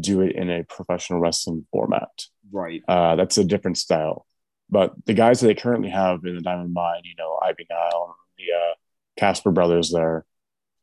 do 0.00 0.20
it 0.20 0.34
in 0.36 0.50
a 0.50 0.64
professional 0.64 1.20
wrestling 1.20 1.66
format. 1.72 2.08
Right. 2.50 2.82
Uh, 2.88 3.16
that's 3.16 3.38
a 3.38 3.44
different 3.44 3.78
style. 3.78 4.26
But 4.70 4.94
the 5.06 5.14
guys 5.14 5.40
that 5.40 5.46
they 5.46 5.54
currently 5.54 5.90
have 5.90 6.24
in 6.24 6.36
the 6.36 6.42
Diamond 6.42 6.74
Mine, 6.74 7.02
you 7.04 7.14
know, 7.16 7.38
Ivy 7.42 7.66
Nile, 7.70 8.16
the 8.36 8.44
uh, 8.52 8.74
Casper 9.18 9.50
brothers, 9.50 9.90
there, 9.90 10.24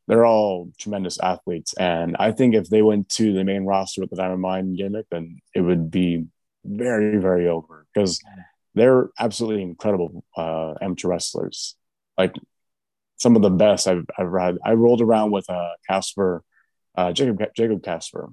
they're 0.08 0.26
all 0.26 0.72
tremendous 0.78 1.20
athletes. 1.20 1.72
And 1.74 2.16
I 2.18 2.32
think 2.32 2.54
if 2.54 2.68
they 2.68 2.82
went 2.82 3.08
to 3.10 3.32
the 3.32 3.44
main 3.44 3.64
roster 3.64 4.00
with 4.00 4.10
the 4.10 4.16
Diamond 4.16 4.40
Mine 4.40 4.74
gimmick, 4.74 5.06
then 5.10 5.40
it 5.54 5.60
would 5.60 5.90
be 5.90 6.26
very, 6.64 7.18
very 7.18 7.48
over 7.48 7.86
because 7.94 8.20
they're 8.74 9.10
absolutely 9.18 9.62
incredible 9.62 10.24
uh, 10.36 10.74
amateur 10.80 11.08
wrestlers. 11.08 11.76
Like 12.18 12.34
some 13.16 13.36
of 13.36 13.42
the 13.42 13.50
best 13.50 13.88
I've 13.88 14.04
ever 14.18 14.38
had. 14.38 14.58
I 14.64 14.72
rolled 14.74 15.00
around 15.00 15.30
with 15.30 15.48
uh, 15.48 15.70
Casper, 15.88 16.42
uh, 16.96 17.12
Jacob 17.12 17.40
Jacob 17.56 17.82
Casper, 17.82 18.28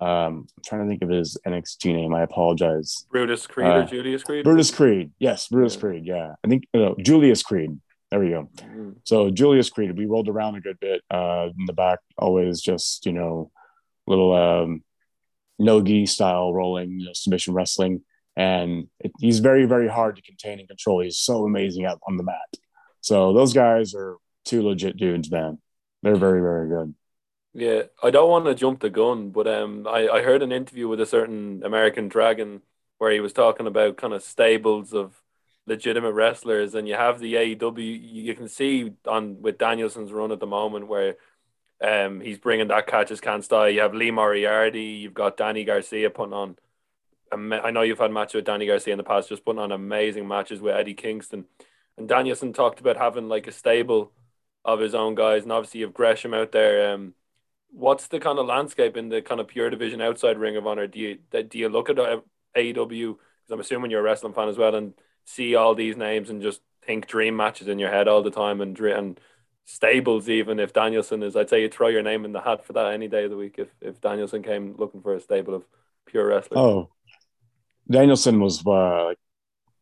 um, 0.00 0.46
I'm 0.56 0.62
trying 0.64 0.82
to 0.82 0.88
think 0.88 1.02
of 1.02 1.10
his 1.10 1.36
NXT 1.46 1.94
name. 1.94 2.14
I 2.14 2.22
apologize. 2.22 3.06
Brutus 3.10 3.46
Creed 3.46 3.66
uh, 3.66 3.80
or 3.80 3.84
Julius 3.84 4.22
Creed? 4.22 4.44
Brutus 4.44 4.70
Creed. 4.70 5.10
Yes, 5.18 5.48
Brutus 5.48 5.74
yeah. 5.74 5.80
Creed. 5.80 6.06
Yeah. 6.06 6.32
I 6.44 6.48
think 6.48 6.64
no, 6.72 6.96
Julius 6.98 7.42
Creed. 7.42 7.78
There 8.10 8.20
we 8.20 8.30
go. 8.30 8.48
Mm-hmm. 8.56 8.90
So 9.04 9.30
Julius 9.30 9.70
Creed, 9.70 9.96
we 9.96 10.06
rolled 10.06 10.28
around 10.28 10.56
a 10.56 10.60
good 10.60 10.80
bit 10.80 11.02
uh, 11.10 11.48
in 11.56 11.66
the 11.66 11.72
back, 11.72 12.00
always 12.18 12.60
just, 12.60 13.06
you 13.06 13.12
know, 13.12 13.52
little 14.06 14.34
um, 14.34 14.82
no-gi 15.58 16.06
style 16.06 16.52
rolling, 16.52 16.98
you 16.98 17.06
know, 17.06 17.12
submission 17.12 17.54
wrestling. 17.54 18.02
And 18.36 18.88
it, 18.98 19.12
he's 19.20 19.38
very, 19.38 19.66
very 19.66 19.86
hard 19.86 20.16
to 20.16 20.22
contain 20.22 20.58
and 20.58 20.68
control. 20.68 21.00
He's 21.00 21.18
so 21.18 21.44
amazing 21.44 21.84
out 21.84 22.00
on 22.08 22.16
the 22.16 22.24
mat. 22.24 22.56
So 23.00 23.32
those 23.32 23.52
guys 23.52 23.94
are 23.94 24.16
two 24.44 24.62
legit 24.62 24.96
dudes, 24.96 25.30
man. 25.30 25.58
They're 26.02 26.16
very, 26.16 26.40
very 26.40 26.68
good. 26.68 26.94
Yeah, 27.52 27.82
I 28.02 28.10
don't 28.10 28.30
want 28.30 28.44
to 28.46 28.54
jump 28.54 28.80
the 28.80 28.90
gun, 28.90 29.30
but 29.30 29.48
um, 29.48 29.86
I, 29.86 30.08
I 30.08 30.22
heard 30.22 30.42
an 30.42 30.52
interview 30.52 30.86
with 30.88 31.00
a 31.00 31.06
certain 31.06 31.62
American 31.64 32.08
Dragon 32.08 32.62
where 32.98 33.10
he 33.10 33.18
was 33.20 33.32
talking 33.32 33.66
about 33.66 33.96
kind 33.96 34.12
of 34.14 34.22
stables 34.22 34.92
of 34.94 35.20
legitimate 35.66 36.12
wrestlers, 36.12 36.74
and 36.74 36.86
you 36.86 36.94
have 36.94 37.18
the 37.18 37.36
AEW. 37.36 37.82
You 37.92 38.34
can 38.34 38.48
see 38.48 38.92
on 39.06 39.42
with 39.42 39.58
Danielson's 39.58 40.12
run 40.12 40.30
at 40.32 40.38
the 40.40 40.46
moment 40.46 40.86
where 40.86 41.16
um 41.82 42.20
he's 42.20 42.38
bringing 42.38 42.68
that 42.68 42.86
catches 42.88 43.20
can 43.20 43.42
style. 43.42 43.70
You 43.70 43.80
have 43.82 43.94
Lee 43.94 44.10
Moriarty, 44.12 44.82
you've 45.02 45.14
got 45.14 45.36
Danny 45.36 45.64
Garcia 45.64 46.10
putting 46.10 46.34
on. 46.34 46.58
I 47.32 47.70
know 47.70 47.82
you've 47.82 47.98
had 47.98 48.12
matches 48.12 48.34
with 48.36 48.44
Danny 48.46 48.66
Garcia 48.66 48.92
in 48.94 48.98
the 48.98 49.04
past, 49.04 49.28
just 49.28 49.44
putting 49.44 49.60
on 49.60 49.72
amazing 49.72 50.26
matches 50.28 50.60
with 50.60 50.74
Eddie 50.76 50.94
Kingston, 50.94 51.46
and 51.98 52.08
Danielson 52.08 52.52
talked 52.52 52.80
about 52.80 52.96
having 52.96 53.28
like 53.28 53.46
a 53.46 53.52
stable 53.52 54.12
of 54.64 54.80
his 54.80 54.94
own 54.94 55.14
guys, 55.14 55.44
and 55.44 55.52
obviously 55.52 55.80
you 55.80 55.86
have 55.86 55.94
Gresham 55.94 56.34
out 56.34 56.52
there. 56.52 56.92
Um, 56.94 57.14
what's 57.72 58.08
the 58.08 58.20
kind 58.20 58.38
of 58.38 58.46
landscape 58.46 58.96
in 58.96 59.08
the 59.08 59.22
kind 59.22 59.40
of 59.40 59.48
pure 59.48 59.70
division 59.70 60.00
outside 60.00 60.38
Ring 60.38 60.56
of 60.56 60.66
Honor? 60.66 60.86
Do 60.86 60.98
you 60.98 61.18
do 61.30 61.58
you 61.58 61.68
look 61.68 61.90
at 61.90 61.96
AEW? 61.96 62.26
Because 62.56 63.50
I'm 63.50 63.60
assuming 63.60 63.90
you're 63.90 64.00
a 64.00 64.02
wrestling 64.04 64.32
fan 64.32 64.48
as 64.48 64.58
well, 64.58 64.74
and 64.74 64.94
see 65.24 65.54
all 65.54 65.74
these 65.74 65.96
names 65.96 66.30
and 66.30 66.42
just 66.42 66.60
think 66.84 67.06
dream 67.06 67.36
matches 67.36 67.68
in 67.68 67.78
your 67.78 67.90
head 67.90 68.08
all 68.08 68.22
the 68.22 68.30
time, 68.30 68.60
and 68.60 68.78
and 68.80 69.20
stables 69.64 70.28
even 70.28 70.58
if 70.58 70.72
Danielson 70.72 71.22
is, 71.22 71.36
I'd 71.36 71.48
say 71.48 71.62
you 71.62 71.68
throw 71.68 71.88
your 71.88 72.02
name 72.02 72.24
in 72.24 72.32
the 72.32 72.40
hat 72.40 72.64
for 72.64 72.72
that 72.72 72.92
any 72.92 73.06
day 73.06 73.24
of 73.24 73.30
the 73.30 73.36
week 73.36 73.54
if 73.58 73.68
if 73.80 74.00
Danielson 74.00 74.42
came 74.42 74.74
looking 74.76 75.00
for 75.00 75.14
a 75.14 75.20
stable 75.20 75.54
of 75.54 75.64
pure 76.06 76.26
wrestling. 76.26 76.58
Oh, 76.58 76.90
Danielson 77.88 78.40
was 78.40 78.66
uh, 78.66 79.14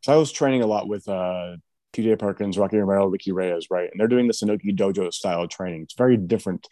I 0.06 0.16
was 0.16 0.30
training 0.30 0.62
a 0.62 0.66
lot 0.66 0.88
with 0.88 1.08
uh, 1.08 1.56
TJ 1.94 2.18
Perkins, 2.18 2.58
Rocky 2.58 2.76
Romero, 2.76 3.06
Ricky 3.06 3.32
Reyes, 3.32 3.68
right? 3.70 3.90
And 3.90 3.98
they're 3.98 4.08
doing 4.08 4.26
the 4.26 4.34
Inoki 4.34 4.76
Dojo 4.76 5.12
style 5.12 5.48
training. 5.48 5.82
It's 5.82 5.94
very 5.94 6.16
different 6.16 6.66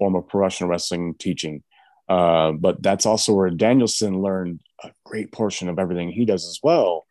form 0.00 0.16
of 0.16 0.26
professional 0.26 0.70
wrestling 0.70 1.14
teaching. 1.14 1.62
Uh, 2.08 2.50
but 2.52 2.82
that's 2.82 3.06
also 3.06 3.32
where 3.32 3.50
Danielson 3.50 4.20
learned 4.20 4.60
a 4.82 4.90
great 5.04 5.30
portion 5.30 5.68
of 5.68 5.78
everything 5.78 6.10
he 6.10 6.24
does 6.24 6.44
as 6.44 6.58
well 6.60 7.06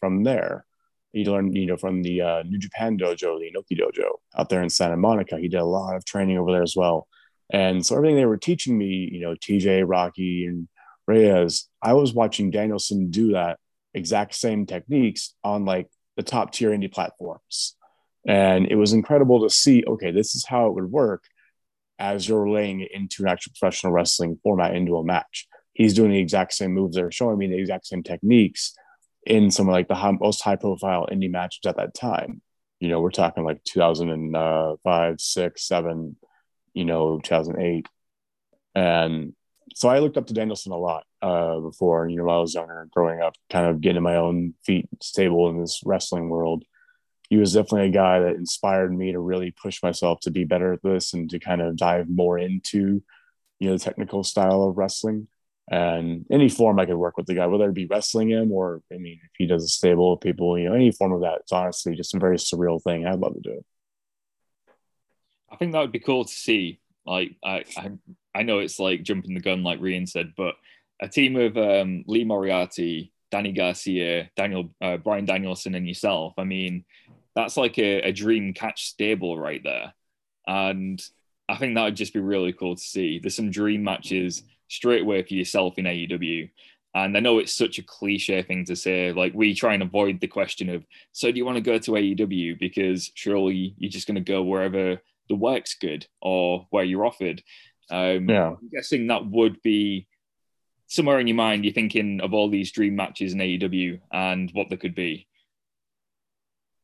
from 0.00 0.24
there. 0.24 0.64
He 1.12 1.24
learned, 1.24 1.54
you 1.54 1.66
know, 1.66 1.76
from 1.76 2.02
the 2.02 2.20
uh, 2.20 2.42
New 2.44 2.58
Japan 2.58 2.98
dojo, 2.98 3.38
the 3.38 3.52
Inoki 3.52 3.78
dojo 3.78 4.08
out 4.36 4.48
there 4.48 4.62
in 4.62 4.70
Santa 4.70 4.96
Monica. 4.96 5.38
He 5.38 5.48
did 5.48 5.60
a 5.60 5.64
lot 5.64 5.94
of 5.94 6.04
training 6.04 6.38
over 6.38 6.50
there 6.50 6.62
as 6.62 6.74
well. 6.74 7.06
And 7.52 7.84
so 7.84 7.96
everything 7.96 8.16
they 8.16 8.26
were 8.26 8.36
teaching 8.36 8.78
me, 8.78 9.08
you 9.12 9.20
know, 9.20 9.34
TJ, 9.34 9.84
Rocky, 9.86 10.46
and 10.46 10.68
Reyes, 11.06 11.68
I 11.82 11.92
was 11.92 12.14
watching 12.14 12.50
Danielson 12.50 13.10
do 13.10 13.32
that 13.32 13.58
exact 13.92 14.34
same 14.34 14.66
techniques 14.66 15.34
on 15.42 15.64
like 15.64 15.88
the 16.16 16.22
top 16.22 16.52
tier 16.52 16.70
indie 16.70 16.92
platforms. 16.92 17.76
And 18.26 18.66
it 18.66 18.76
was 18.76 18.92
incredible 18.92 19.42
to 19.42 19.50
see, 19.50 19.84
okay, 19.86 20.10
this 20.10 20.34
is 20.34 20.44
how 20.46 20.66
it 20.66 20.74
would 20.74 20.90
work 20.90 21.24
as 22.00 22.26
you're 22.26 22.48
laying 22.48 22.80
it 22.80 22.90
into 22.92 23.22
an 23.22 23.28
actual 23.28 23.52
professional 23.58 23.92
wrestling 23.92 24.38
format 24.42 24.74
into 24.74 24.96
a 24.96 25.04
match. 25.04 25.46
He's 25.74 25.94
doing 25.94 26.10
the 26.10 26.18
exact 26.18 26.54
same 26.54 26.72
moves. 26.72 26.96
They're 26.96 27.12
showing 27.12 27.38
me 27.38 27.46
the 27.46 27.58
exact 27.58 27.86
same 27.86 28.02
techniques 28.02 28.74
in 29.26 29.50
some 29.50 29.68
of 29.68 29.72
like 29.72 29.86
the 29.86 29.94
high, 29.94 30.12
most 30.18 30.42
high 30.42 30.56
profile 30.56 31.06
indie 31.12 31.30
matches 31.30 31.60
at 31.66 31.76
that 31.76 31.94
time. 31.94 32.40
You 32.80 32.88
know, 32.88 33.00
we're 33.00 33.10
talking 33.10 33.44
like 33.44 33.62
2005, 33.64 35.20
six, 35.20 35.68
seven, 35.68 36.16
you 36.72 36.86
know, 36.86 37.20
2008. 37.22 37.86
And 38.74 39.34
so 39.74 39.88
I 39.88 39.98
looked 39.98 40.16
up 40.16 40.26
to 40.28 40.34
Danielson 40.34 40.72
a 40.72 40.78
lot 40.78 41.04
uh, 41.20 41.60
before, 41.60 42.08
you 42.08 42.16
know, 42.16 42.24
while 42.24 42.38
I 42.38 42.40
was 42.40 42.54
younger, 42.54 42.88
growing 42.90 43.20
up, 43.20 43.34
kind 43.50 43.66
of 43.66 43.82
getting 43.82 44.02
my 44.02 44.16
own 44.16 44.54
feet 44.64 44.88
stable 45.02 45.50
in 45.50 45.60
this 45.60 45.82
wrestling 45.84 46.30
world 46.30 46.64
he 47.30 47.36
was 47.36 47.54
definitely 47.54 47.88
a 47.88 47.92
guy 47.92 48.18
that 48.18 48.34
inspired 48.34 48.94
me 48.94 49.12
to 49.12 49.20
really 49.20 49.52
push 49.52 49.82
myself 49.82 50.18
to 50.20 50.30
be 50.30 50.44
better 50.44 50.72
at 50.72 50.82
this 50.82 51.14
and 51.14 51.30
to 51.30 51.38
kind 51.38 51.62
of 51.62 51.76
dive 51.76 52.08
more 52.10 52.38
into 52.38 53.02
you 53.60 53.68
know 53.68 53.72
the 53.72 53.84
technical 53.84 54.22
style 54.24 54.64
of 54.64 54.76
wrestling 54.76 55.28
and 55.70 56.26
any 56.32 56.48
form 56.48 56.80
I 56.80 56.86
could 56.86 56.96
work 56.96 57.16
with 57.16 57.26
the 57.26 57.34
guy, 57.34 57.46
whether 57.46 57.68
it 57.68 57.74
be 57.74 57.86
wrestling 57.86 58.30
him 58.30 58.50
or 58.50 58.82
I 58.92 58.98
mean 58.98 59.20
if 59.22 59.30
he 59.38 59.46
does 59.46 59.64
a 59.64 59.68
stable 59.68 60.12
of 60.12 60.20
people, 60.20 60.58
you 60.58 60.68
know, 60.68 60.74
any 60.74 60.90
form 60.90 61.12
of 61.12 61.20
that. 61.20 61.38
It's 61.40 61.52
honestly 61.52 61.94
just 61.94 62.14
a 62.14 62.18
very 62.18 62.36
surreal 62.36 62.82
thing. 62.82 63.06
I'd 63.06 63.20
love 63.20 63.34
to 63.34 63.40
do 63.40 63.52
it. 63.52 63.64
I 65.50 65.56
think 65.56 65.72
that 65.72 65.80
would 65.80 65.92
be 65.92 66.00
cool 66.00 66.24
to 66.24 66.32
see. 66.32 66.80
Like 67.06 67.36
I, 67.44 67.64
I, 67.76 67.92
I 68.34 68.42
know 68.42 68.58
it's 68.58 68.80
like 68.80 69.04
jumping 69.04 69.34
the 69.34 69.40
gun, 69.40 69.62
like 69.62 69.80
Rian 69.80 70.08
said, 70.08 70.32
but 70.36 70.54
a 71.00 71.08
team 71.08 71.36
of 71.36 71.56
um, 71.56 72.04
Lee 72.06 72.24
Moriarty, 72.24 73.12
Danny 73.30 73.52
Garcia, 73.52 74.30
Daniel, 74.36 74.70
uh, 74.80 74.96
Bryan 74.96 75.24
Danielson, 75.24 75.74
and 75.74 75.88
yourself. 75.88 76.34
I 76.36 76.44
mean, 76.44 76.84
that's 77.34 77.56
like 77.56 77.78
a, 77.78 78.00
a 78.02 78.12
dream 78.12 78.52
catch 78.52 78.86
stable 78.86 79.38
right 79.38 79.62
there. 79.62 79.92
And 80.46 81.02
I 81.48 81.56
think 81.56 81.74
that 81.74 81.84
would 81.84 81.96
just 81.96 82.14
be 82.14 82.20
really 82.20 82.52
cool 82.52 82.76
to 82.76 82.82
see. 82.82 83.18
There's 83.18 83.36
some 83.36 83.50
dream 83.50 83.82
matches 83.84 84.42
straight 84.68 85.02
away 85.02 85.22
for 85.22 85.34
yourself 85.34 85.78
in 85.78 85.84
AEW. 85.84 86.50
And 86.94 87.16
I 87.16 87.20
know 87.20 87.38
it's 87.38 87.54
such 87.54 87.78
a 87.78 87.84
cliche 87.84 88.42
thing 88.42 88.64
to 88.64 88.76
say. 88.76 89.12
Like 89.12 89.32
we 89.34 89.54
try 89.54 89.74
and 89.74 89.82
avoid 89.82 90.20
the 90.20 90.26
question 90.26 90.68
of, 90.70 90.84
so 91.12 91.30
do 91.30 91.38
you 91.38 91.44
want 91.44 91.56
to 91.56 91.62
go 91.62 91.78
to 91.78 91.90
AEW? 91.92 92.58
Because 92.58 93.10
surely 93.14 93.74
you're 93.78 93.90
just 93.90 94.06
going 94.06 94.16
to 94.16 94.32
go 94.32 94.42
wherever 94.42 95.00
the 95.28 95.34
work's 95.36 95.74
good 95.74 96.06
or 96.20 96.66
where 96.70 96.84
you're 96.84 97.06
offered. 97.06 97.42
Um, 97.90 98.28
yeah. 98.28 98.48
I'm 98.48 98.70
guessing 98.72 99.06
that 99.06 99.26
would 99.26 99.62
be 99.62 100.06
somewhere 100.86 101.20
in 101.20 101.28
your 101.28 101.36
mind. 101.36 101.64
You're 101.64 101.74
thinking 101.74 102.20
of 102.20 102.34
all 102.34 102.48
these 102.48 102.72
dream 102.72 102.96
matches 102.96 103.32
in 103.32 103.38
AEW 103.38 104.00
and 104.12 104.50
what 104.52 104.68
they 104.68 104.76
could 104.76 104.94
be. 104.94 105.28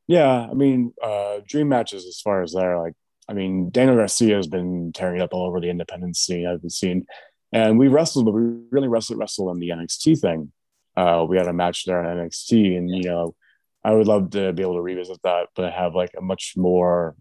Yeah, 0.09 0.47
I 0.51 0.55
mean, 0.55 0.93
uh, 1.03 1.41
dream 1.47 1.69
matches 1.69 2.07
as 2.07 2.21
far 2.21 2.43
as 2.43 2.53
there, 2.53 2.79
like, 2.79 2.95
I 3.29 3.33
mean, 3.33 3.71
Daniel 3.71 3.97
Garcia 3.97 4.37
has 4.37 4.47
been 4.47 4.93
tearing 4.93 5.21
up 5.21 5.35
all 5.35 5.47
over 5.47 5.61
the 5.61 5.71
independent 5.71 6.17
scene. 6.17 6.47
I've 6.47 6.61
been 6.61 6.71
seeing, 6.71 7.07
and 7.53 7.79
we 7.79 7.89
wrestled, 7.89 8.27
but 8.27 8.33
we 8.33 8.43
really 8.71 8.87
wrestled 8.89 9.19
wrestled 9.19 9.49
on 9.49 9.59
the 9.59 9.71
NXT 9.71 10.21
thing. 10.21 10.53
Uh, 10.97 11.27
we 11.29 11.37
had 11.37 11.49
a 11.49 11.53
match 11.53 11.85
there 11.85 11.99
on 11.99 12.17
NXT, 12.17 12.77
and 12.77 12.89
you 12.89 13.03
know, 13.03 13.35
I 13.83 13.93
would 13.93 14.07
love 14.07 14.31
to 14.31 14.53
be 14.53 14.63
able 14.63 14.75
to 14.75 14.81
revisit 14.81 15.19
that, 15.25 15.49
but 15.57 15.73
have 15.73 15.95
like 15.95 16.11
a 16.17 16.21
much 16.21 16.55
more, 16.57 17.17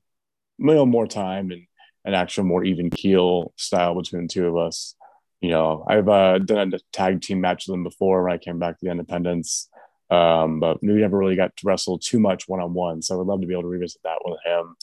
you 0.60 0.66
know, 0.66 0.86
more 0.86 1.08
time 1.08 1.52
and 1.52 1.64
an 2.06 2.14
actual 2.14 2.44
more 2.44 2.64
even 2.64 2.90
keel 2.92 3.52
style 3.58 3.96
between 3.96 4.24
the 4.24 4.28
two 4.28 4.48
of 4.48 4.58
us. 4.58 4.96
You 5.42 5.50
know, 5.50 5.86
I've 5.88 6.08
uh, 6.08 6.40
done 6.40 6.74
a 6.74 6.80
tag 6.94 7.22
team 7.22 7.42
match 7.42 7.68
with 7.68 7.74
them 7.74 7.84
before 7.84 8.24
when 8.24 8.34
I 8.34 8.38
came 8.38 8.60
back 8.60 8.80
to 8.80 8.86
the 8.86 8.92
independents. 8.92 9.70
Um, 10.10 10.60
but 10.60 10.82
we 10.84 10.94
never 10.94 11.18
really 11.18 11.36
got 11.36 11.56
to 11.58 11.68
wrestle 11.68 11.98
too 11.98 12.20
much 12.20 12.48
one 12.48 12.60
on 12.60 12.74
one. 12.74 13.02
So 13.02 13.16
I 13.16 13.18
would 13.18 13.28
love 13.28 13.42
to 13.42 13.48
be 13.48 13.54
able 13.54 13.64
to 13.64 13.70
revisit 13.70 14.02
that 14.04 14.20
with 14.24 14.40
him. 14.46 14.76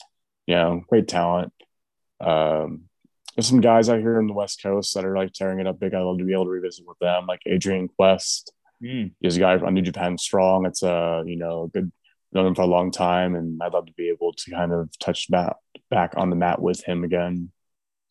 You 0.46 0.54
know, 0.56 0.84
great 0.88 1.08
talent. 1.08 1.52
Um, 2.20 2.84
there's 3.36 3.46
some 3.46 3.60
guys 3.60 3.88
out 3.88 4.00
here 4.00 4.18
in 4.20 4.26
the 4.26 4.32
West 4.32 4.62
Coast 4.62 4.94
that 4.94 5.04
are 5.04 5.16
like 5.16 5.32
tearing 5.32 5.60
it 5.60 5.66
up 5.66 5.78
big. 5.78 5.94
I'd 5.94 6.00
love 6.00 6.18
to 6.18 6.24
be 6.24 6.32
able 6.32 6.44
to 6.44 6.50
revisit 6.50 6.86
with 6.86 6.98
them, 6.98 7.26
like 7.26 7.40
Adrian 7.46 7.88
Quest. 7.88 8.52
Mm. 8.82 9.12
He's 9.20 9.36
a 9.36 9.40
guy 9.40 9.56
on 9.56 9.74
New 9.74 9.82
Japan 9.82 10.18
Strong. 10.18 10.66
It's 10.66 10.82
a 10.82 11.22
you 11.24 11.36
know 11.36 11.70
good 11.72 11.92
known 12.32 12.46
him 12.46 12.54
for 12.54 12.62
a 12.62 12.66
long 12.66 12.90
time, 12.90 13.34
and 13.34 13.62
I'd 13.62 13.72
love 13.72 13.86
to 13.86 13.92
be 13.92 14.08
able 14.08 14.32
to 14.32 14.50
kind 14.50 14.72
of 14.72 14.90
touch 14.98 15.30
back 15.30 15.56
back 15.90 16.14
on 16.16 16.30
the 16.30 16.36
mat 16.36 16.60
with 16.60 16.82
him 16.84 17.04
again. 17.04 17.52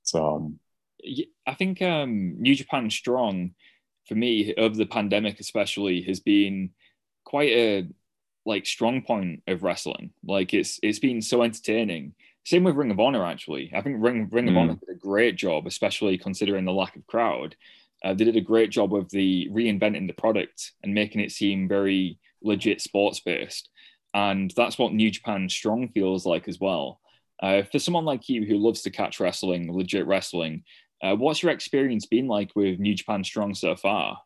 So, 0.04 0.54
I 1.46 1.54
think 1.56 1.82
um, 1.82 2.42
New 2.42 2.56
Japan 2.56 2.90
Strong 2.90 3.52
for 4.08 4.16
me 4.16 4.54
over 4.56 4.76
the 4.76 4.86
pandemic 4.86 5.40
especially 5.40 6.02
has 6.04 6.20
been 6.20 6.72
quite 7.32 7.52
a 7.54 7.88
like 8.46 8.66
strong 8.66 9.02
point 9.02 9.42
of 9.48 9.64
wrestling. 9.64 10.12
Like 10.24 10.54
it's 10.54 10.80
it's 10.84 11.00
been 11.00 11.22
so 11.22 11.42
entertaining. 11.42 12.14
Same 12.46 12.66
with 12.66 12.76
Ring 12.76 12.92
of 12.92 13.00
Honor 13.00 13.26
actually. 13.26 13.72
I 13.74 13.82
think 13.82 13.98
Ring 14.00 14.28
Ring 14.30 14.50
of 14.50 14.54
mm. 14.54 14.58
Honor 14.58 14.76
did 14.76 14.96
a 14.96 15.00
great 15.00 15.38
job, 15.38 15.66
especially 15.66 16.18
considering 16.18 16.66
the 16.66 16.74
lack 16.74 16.98
of 16.98 17.08
crowd. 17.08 17.56
Uh, 18.04 18.14
they 18.14 18.26
did 18.26 18.36
a 18.36 18.42
great 18.42 18.70
job 18.70 18.94
of 18.94 19.10
the 19.12 19.48
reinventing 19.52 20.08
the 20.08 20.14
product 20.14 20.74
and 20.84 20.94
making 20.94 21.22
it 21.22 21.32
seem 21.32 21.70
very 21.70 22.20
legit 22.44 22.82
sports 22.82 23.22
based. 23.22 23.70
And 24.14 24.52
that's 24.58 24.78
what 24.78 24.92
New 24.94 25.10
Japan 25.10 25.48
Strong 25.48 25.90
feels 25.90 26.26
like 26.26 26.50
as 26.50 26.60
well. 26.60 27.00
Uh, 27.42 27.64
for 27.64 27.80
someone 27.80 28.06
like 28.06 28.28
you 28.28 28.46
who 28.46 28.58
loves 28.58 28.82
to 28.82 28.90
catch 28.90 29.20
wrestling, 29.20 29.72
legit 29.74 30.06
wrestling, 30.06 30.64
uh, 31.02 31.16
what's 31.16 31.42
your 31.42 31.52
experience 31.52 32.06
been 32.08 32.28
like 32.28 32.52
with 32.56 32.80
New 32.80 32.94
Japan 32.94 33.24
Strong 33.24 33.56
so 33.56 33.76
far? 33.76 34.18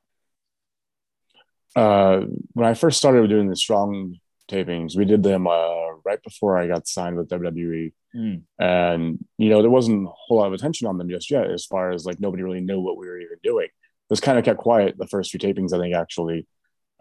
Uh, 1.76 2.22
when 2.54 2.66
I 2.66 2.74
first 2.74 2.98
started 2.98 3.30
doing 3.30 3.50
the 3.50 3.56
Strong 3.56 4.16
tapings, 4.50 4.96
we 4.96 5.06
did 5.06 5.24
them 5.24 5.48
uh, 5.48 5.92
right 6.06 6.22
before 6.24 6.58
I 6.58 6.68
got 6.68 6.88
signed 6.88 7.18
with 7.18 7.30
WWE. 7.30 7.94
Mm. 8.16 8.42
And, 8.60 9.26
you 9.38 9.50
know, 9.50 9.62
there 9.62 9.72
wasn't 9.72 10.08
a 10.08 10.12
whole 10.12 10.38
lot 10.38 10.48
of 10.48 10.54
attention 10.54 10.88
on 10.88 10.98
them 10.98 11.10
just 11.10 11.30
yet, 11.30 11.50
as 11.50 11.66
far 11.66 11.92
as 11.92 12.06
like 12.06 12.20
nobody 12.20 12.44
really 12.44 12.62
knew 12.62 12.80
what 12.80 12.98
we 12.98 13.08
were 13.08 13.20
even 13.20 13.38
doing. 13.44 13.66
It 13.66 14.10
was 14.10 14.22
kind 14.22 14.38
of 14.38 14.46
kept 14.46 14.60
quiet 14.60 14.96
the 14.98 15.08
first 15.08 15.32
few 15.32 15.40
tapings, 15.40 15.74
I 15.74 15.80
think, 15.80 15.96
actually, 15.96 16.48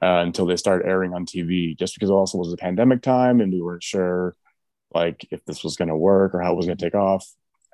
uh, 0.03 0.23
until 0.25 0.47
they 0.47 0.57
started 0.57 0.89
airing 0.89 1.15
on 1.15 1.27
TV, 1.27 1.79
just 1.79 1.95
because 1.95 2.11
it 2.11 2.15
also 2.15 2.39
was 2.39 2.53
a 2.53 2.57
pandemic 2.57 3.03
time 3.03 3.41
and 3.41 3.53
we 3.53 3.63
weren't 3.63 3.83
sure 3.83 4.35
like 4.93 5.27
if 5.31 5.45
this 5.45 5.63
was 5.63 5.77
going 5.77 5.89
to 5.89 5.97
work 5.97 6.35
or 6.35 6.41
how 6.41 6.53
it 6.53 6.57
was 6.57 6.67
going 6.67 6.79
to 6.79 6.85
take 6.85 6.95
off. 6.95 7.27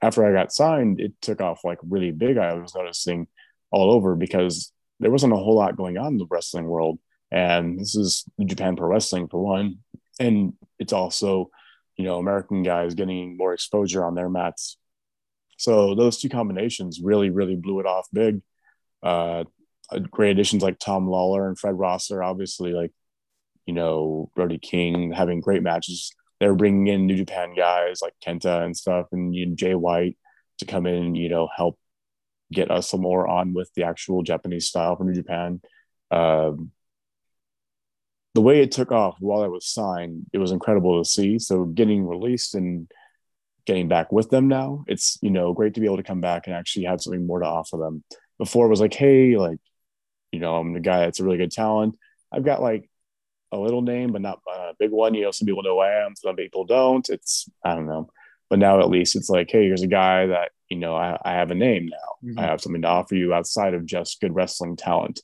After 0.02 0.24
I 0.24 0.32
got 0.32 0.52
signed, 0.52 1.00
it 1.00 1.12
took 1.20 1.40
off 1.40 1.62
like 1.62 1.78
really 1.86 2.10
big. 2.10 2.38
I 2.38 2.54
was 2.54 2.74
noticing 2.74 3.26
all 3.70 3.90
over 3.92 4.16
because 4.16 4.72
there 5.00 5.10
wasn't 5.10 5.32
a 5.32 5.36
whole 5.36 5.56
lot 5.56 5.76
going 5.76 5.98
on 5.98 6.12
in 6.12 6.18
the 6.18 6.26
wrestling 6.30 6.66
world. 6.66 6.98
And 7.32 7.78
this 7.78 7.96
is 7.96 8.24
Japan 8.44 8.76
Pro 8.76 8.88
Wrestling 8.88 9.28
for 9.28 9.42
one. 9.42 9.78
And 10.18 10.52
it's 10.78 10.92
also, 10.92 11.50
you 11.96 12.04
know, 12.04 12.18
American 12.18 12.62
guys 12.62 12.94
getting 12.94 13.36
more 13.36 13.54
exposure 13.54 14.04
on 14.04 14.14
their 14.14 14.28
mats. 14.28 14.76
So 15.56 15.94
those 15.94 16.18
two 16.18 16.28
combinations 16.28 17.00
really, 17.02 17.30
really 17.30 17.56
blew 17.56 17.80
it 17.80 17.86
off 17.86 18.06
big. 18.12 18.42
Uh, 19.02 19.44
great 20.10 20.30
additions 20.30 20.62
like 20.62 20.78
Tom 20.78 21.06
Lawlor 21.06 21.46
and 21.48 21.58
Fred 21.58 21.78
Rosser, 21.78 22.22
obviously, 22.22 22.72
like, 22.72 22.92
you 23.66 23.74
know, 23.74 24.30
Brody 24.34 24.58
King 24.58 25.12
having 25.12 25.40
great 25.40 25.62
matches. 25.62 26.12
They 26.38 26.48
were 26.48 26.54
bringing 26.54 26.86
in 26.86 27.06
New 27.06 27.16
Japan 27.16 27.54
guys 27.54 28.00
like 28.02 28.14
Kenta 28.24 28.64
and 28.64 28.76
stuff 28.76 29.06
and 29.12 29.34
you 29.34 29.46
know, 29.46 29.54
Jay 29.54 29.74
White 29.74 30.16
to 30.58 30.64
come 30.64 30.86
in, 30.86 31.14
you 31.14 31.28
know, 31.28 31.48
help 31.54 31.78
get 32.52 32.70
us 32.70 32.90
some 32.90 33.00
more 33.00 33.26
on 33.28 33.52
with 33.52 33.70
the 33.74 33.84
actual 33.84 34.22
Japanese 34.22 34.66
style 34.66 34.96
from 34.96 35.08
New 35.08 35.14
Japan. 35.14 35.60
Um, 36.10 36.72
the 38.34 38.40
way 38.40 38.60
it 38.60 38.72
took 38.72 38.92
off 38.92 39.16
while 39.20 39.42
I 39.42 39.48
was 39.48 39.66
signed, 39.66 40.26
it 40.32 40.38
was 40.38 40.52
incredible 40.52 41.02
to 41.02 41.08
see. 41.08 41.38
So 41.38 41.64
getting 41.64 42.06
released 42.06 42.54
and 42.54 42.90
getting 43.66 43.88
back 43.88 44.12
with 44.12 44.30
them 44.30 44.48
now, 44.48 44.84
it's 44.86 45.18
you 45.20 45.30
know 45.30 45.52
great 45.52 45.74
to 45.74 45.80
be 45.80 45.86
able 45.86 45.96
to 45.98 46.02
come 46.02 46.20
back 46.20 46.46
and 46.46 46.54
actually 46.54 46.86
have 46.86 47.00
something 47.00 47.26
more 47.26 47.40
to 47.40 47.46
offer 47.46 47.76
them. 47.76 48.04
Before 48.38 48.66
it 48.66 48.70
was 48.70 48.80
like, 48.80 48.94
hey, 48.94 49.36
like, 49.36 49.58
you 50.32 50.40
know, 50.40 50.56
I'm 50.56 50.72
the 50.72 50.80
guy 50.80 51.00
that's 51.00 51.20
a 51.20 51.24
really 51.24 51.38
good 51.38 51.52
talent. 51.52 51.96
I've 52.32 52.44
got 52.44 52.62
like 52.62 52.88
a 53.52 53.58
little 53.58 53.82
name, 53.82 54.12
but 54.12 54.22
not 54.22 54.40
a 54.48 54.72
big 54.78 54.90
one. 54.90 55.14
You 55.14 55.24
know, 55.24 55.30
some 55.30 55.46
people 55.46 55.62
know 55.62 55.78
I 55.78 56.04
am, 56.04 56.14
some 56.16 56.36
people 56.36 56.64
don't. 56.64 57.08
It's 57.10 57.48
I 57.64 57.74
don't 57.74 57.86
know. 57.86 58.10
But 58.48 58.58
now 58.58 58.80
at 58.80 58.90
least 58.90 59.16
it's 59.16 59.30
like, 59.30 59.50
hey, 59.50 59.64
here's 59.64 59.82
a 59.82 59.86
guy 59.86 60.26
that, 60.26 60.50
you 60.70 60.78
know, 60.78 60.96
I, 60.96 61.18
I 61.22 61.33
have 61.33 61.50
a 61.50 61.54
name 61.56 61.87
now. 61.87 62.28
Mm-hmm. 62.30 62.38
I 62.38 62.42
have 62.42 62.61
something 62.61 62.83
to 62.83 62.88
offer 62.88 63.16
you 63.16 63.35
outside 63.35 63.74
of 63.74 63.85
just 63.85 64.20
good 64.20 64.35
wrestling 64.35 64.76
talent 64.76 65.20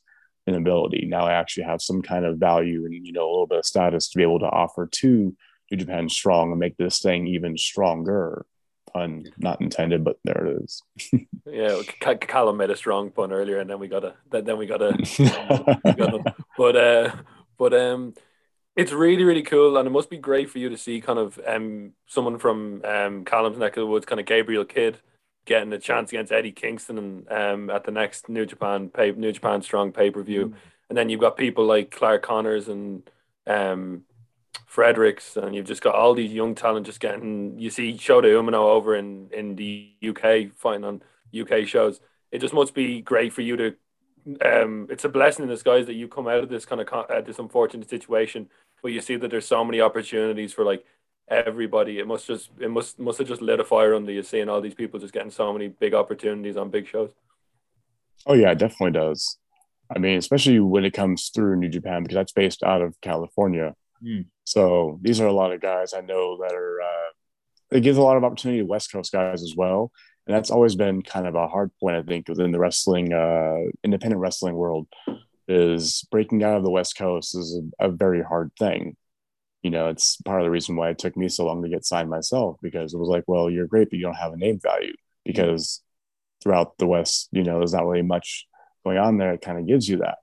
and 0.46 0.56
ability. 0.56 1.06
Now 1.08 1.26
I 1.26 1.32
actually 1.34 1.64
have 1.64 1.80
some 1.80 2.02
kind 2.02 2.24
of 2.24 2.38
value 2.38 2.84
and, 2.84 3.06
you 3.06 3.12
know, 3.12 3.24
a 3.24 3.30
little 3.30 3.46
bit 3.46 3.58
of 3.58 3.66
status 3.66 4.08
to 4.08 4.18
be 4.18 4.24
able 4.24 4.40
to 4.40 4.46
offer 4.50 4.86
to 4.86 5.36
New 5.70 5.76
Japan 5.76 6.08
Strong 6.08 6.50
and 6.50 6.60
make 6.60 6.76
this 6.76 7.00
thing 7.00 7.26
even 7.28 7.56
stronger. 7.56 8.44
Pun 8.92 9.24
not 9.38 9.60
intended, 9.60 10.04
but 10.04 10.18
there 10.24 10.46
it 10.46 10.62
is. 10.62 10.82
yeah, 11.46 11.82
Callum 12.20 12.56
made 12.56 12.70
a 12.70 12.76
strong 12.76 13.10
pun 13.10 13.32
earlier, 13.32 13.58
and 13.58 13.68
then 13.68 13.80
we 13.80 13.88
got 13.88 14.04
a 14.04 14.14
then 14.30 14.56
we 14.58 14.66
got 14.66 14.80
a. 14.80 14.96
but 16.56 16.76
uh, 16.76 17.16
but 17.58 17.74
um, 17.74 18.14
it's 18.76 18.92
really 18.92 19.24
really 19.24 19.42
cool, 19.42 19.76
and 19.76 19.88
it 19.88 19.90
must 19.90 20.08
be 20.08 20.18
great 20.18 20.48
for 20.48 20.60
you 20.60 20.68
to 20.68 20.78
see 20.78 21.00
kind 21.00 21.18
of 21.18 21.38
um 21.48 21.94
someone 22.06 22.38
from 22.38 22.80
um 22.84 23.24
Callum's 23.24 23.58
neck 23.58 23.76
of 23.76 23.80
the 23.80 23.86
woods, 23.86 24.06
kind 24.06 24.20
of 24.20 24.26
Gabriel 24.26 24.64
Kidd, 24.64 24.98
getting 25.46 25.72
a 25.72 25.78
chance 25.78 26.10
against 26.10 26.32
Eddie 26.32 26.52
Kingston 26.52 26.98
and 26.98 27.32
um 27.32 27.70
at 27.70 27.84
the 27.84 27.90
next 27.90 28.28
New 28.28 28.44
Japan 28.44 28.88
pay 28.88 29.12
New 29.12 29.32
Japan 29.32 29.62
Strong 29.62 29.92
pay 29.92 30.10
per 30.10 30.22
view, 30.22 30.46
mm-hmm. 30.46 30.58
and 30.88 30.98
then 30.98 31.08
you've 31.08 31.20
got 31.20 31.36
people 31.36 31.64
like 31.64 31.90
Clark 31.90 32.22
Connors 32.22 32.68
and 32.68 33.08
um 33.46 34.02
Fredericks, 34.66 35.36
and 35.36 35.54
you've 35.54 35.66
just 35.66 35.82
got 35.82 35.94
all 35.94 36.14
these 36.14 36.32
young 36.32 36.54
talent 36.54 36.86
just 36.86 37.00
getting. 37.00 37.58
You 37.58 37.70
see 37.70 37.94
Shota 37.94 38.24
Umino 38.24 38.54
over 38.54 38.94
in 38.94 39.30
in 39.32 39.56
the 39.56 39.92
UK 40.06 40.52
fighting 40.54 40.84
on 40.84 41.02
UK 41.38 41.66
shows. 41.66 42.00
It 42.30 42.40
just 42.40 42.54
must 42.54 42.74
be 42.74 43.00
great 43.00 43.32
for 43.32 43.40
you 43.40 43.56
to 43.56 43.74
um, 44.44 44.88
it's 44.90 45.04
a 45.04 45.08
blessing 45.08 45.44
in 45.44 45.48
disguise 45.48 45.86
that 45.86 45.94
you 45.94 46.08
come 46.08 46.26
out 46.26 46.42
of 46.42 46.48
this 46.48 46.66
kind 46.66 46.80
of 46.80 46.88
uh, 46.92 47.20
this 47.20 47.38
unfortunate 47.38 47.88
situation 47.88 48.48
but 48.82 48.92
you 48.92 49.00
see 49.00 49.16
that 49.16 49.30
there's 49.30 49.46
so 49.46 49.64
many 49.64 49.80
opportunities 49.80 50.52
for 50.52 50.64
like 50.64 50.84
everybody. 51.28 51.98
It 51.98 52.06
must 52.06 52.26
just 52.26 52.50
it 52.58 52.70
must 52.70 52.98
must 52.98 53.18
have 53.18 53.28
just 53.28 53.42
lit 53.42 53.60
a 53.60 53.64
fire 53.64 53.94
under 53.94 54.12
you 54.12 54.22
seeing 54.22 54.48
all 54.48 54.60
these 54.60 54.74
people 54.74 55.00
just 55.00 55.12
getting 55.12 55.30
so 55.30 55.52
many 55.52 55.68
big 55.68 55.94
opportunities 55.94 56.56
on 56.56 56.70
big 56.70 56.86
shows. 56.86 57.10
Oh 58.26 58.34
yeah, 58.34 58.50
it 58.50 58.58
definitely 58.58 58.92
does. 58.92 59.38
I 59.94 59.98
mean, 59.98 60.18
especially 60.18 60.58
when 60.58 60.84
it 60.84 60.92
comes 60.92 61.30
through 61.34 61.56
New 61.56 61.68
Japan 61.68 62.02
because 62.02 62.16
that's 62.16 62.32
based 62.32 62.62
out 62.62 62.82
of 62.82 63.00
California. 63.00 63.74
Mm. 64.02 64.26
So 64.44 64.98
these 65.02 65.20
are 65.20 65.26
a 65.26 65.32
lot 65.32 65.52
of 65.52 65.60
guys 65.60 65.94
I 65.94 66.00
know 66.00 66.38
that 66.42 66.54
are. 66.54 66.80
Uh, 66.80 67.10
it 67.72 67.80
gives 67.80 67.98
a 67.98 68.02
lot 68.02 68.16
of 68.16 68.24
opportunity 68.24 68.60
to 68.60 68.66
West 68.66 68.92
Coast 68.92 69.12
guys 69.12 69.42
as 69.42 69.54
well, 69.56 69.90
and 70.26 70.34
that's 70.34 70.50
always 70.50 70.76
been 70.76 71.02
kind 71.02 71.26
of 71.26 71.34
a 71.34 71.48
hard 71.48 71.70
point 71.80 71.96
I 71.96 72.02
think 72.02 72.28
within 72.28 72.52
the 72.52 72.58
wrestling, 72.58 73.12
uh, 73.12 73.70
independent 73.82 74.20
wrestling 74.20 74.54
world 74.54 74.86
is 75.48 76.06
breaking 76.10 76.42
out 76.42 76.56
of 76.56 76.64
the 76.64 76.70
West 76.70 76.96
Coast 76.96 77.36
is 77.36 77.60
a, 77.80 77.86
a, 77.86 77.90
very 77.90 78.22
hard 78.22 78.50
thing. 78.58 78.96
You 79.66 79.70
know, 79.70 79.88
it's 79.88 80.16
part 80.22 80.40
of 80.40 80.44
the 80.44 80.50
reason 80.52 80.76
why 80.76 80.90
it 80.90 80.98
took 80.98 81.16
me 81.16 81.28
so 81.28 81.44
long 81.44 81.60
to 81.64 81.68
get 81.68 81.84
signed 81.84 82.08
myself 82.08 82.56
because 82.62 82.94
it 82.94 82.98
was 82.98 83.08
like, 83.08 83.24
well, 83.26 83.50
you're 83.50 83.66
great, 83.66 83.90
but 83.90 83.98
you 83.98 84.04
don't 84.04 84.14
have 84.14 84.32
a 84.32 84.36
name 84.36 84.60
value 84.62 84.92
mm-hmm. 84.92 84.96
because 85.24 85.82
throughout 86.40 86.78
the 86.78 86.86
West, 86.86 87.28
you 87.32 87.42
know, 87.42 87.58
there's 87.58 87.74
not 87.74 87.84
really 87.84 88.02
much 88.02 88.46
going 88.84 88.96
on 88.96 89.18
there. 89.18 89.32
It 89.32 89.40
kind 89.40 89.58
of 89.58 89.66
gives 89.66 89.88
you 89.88 89.96
that. 89.96 90.18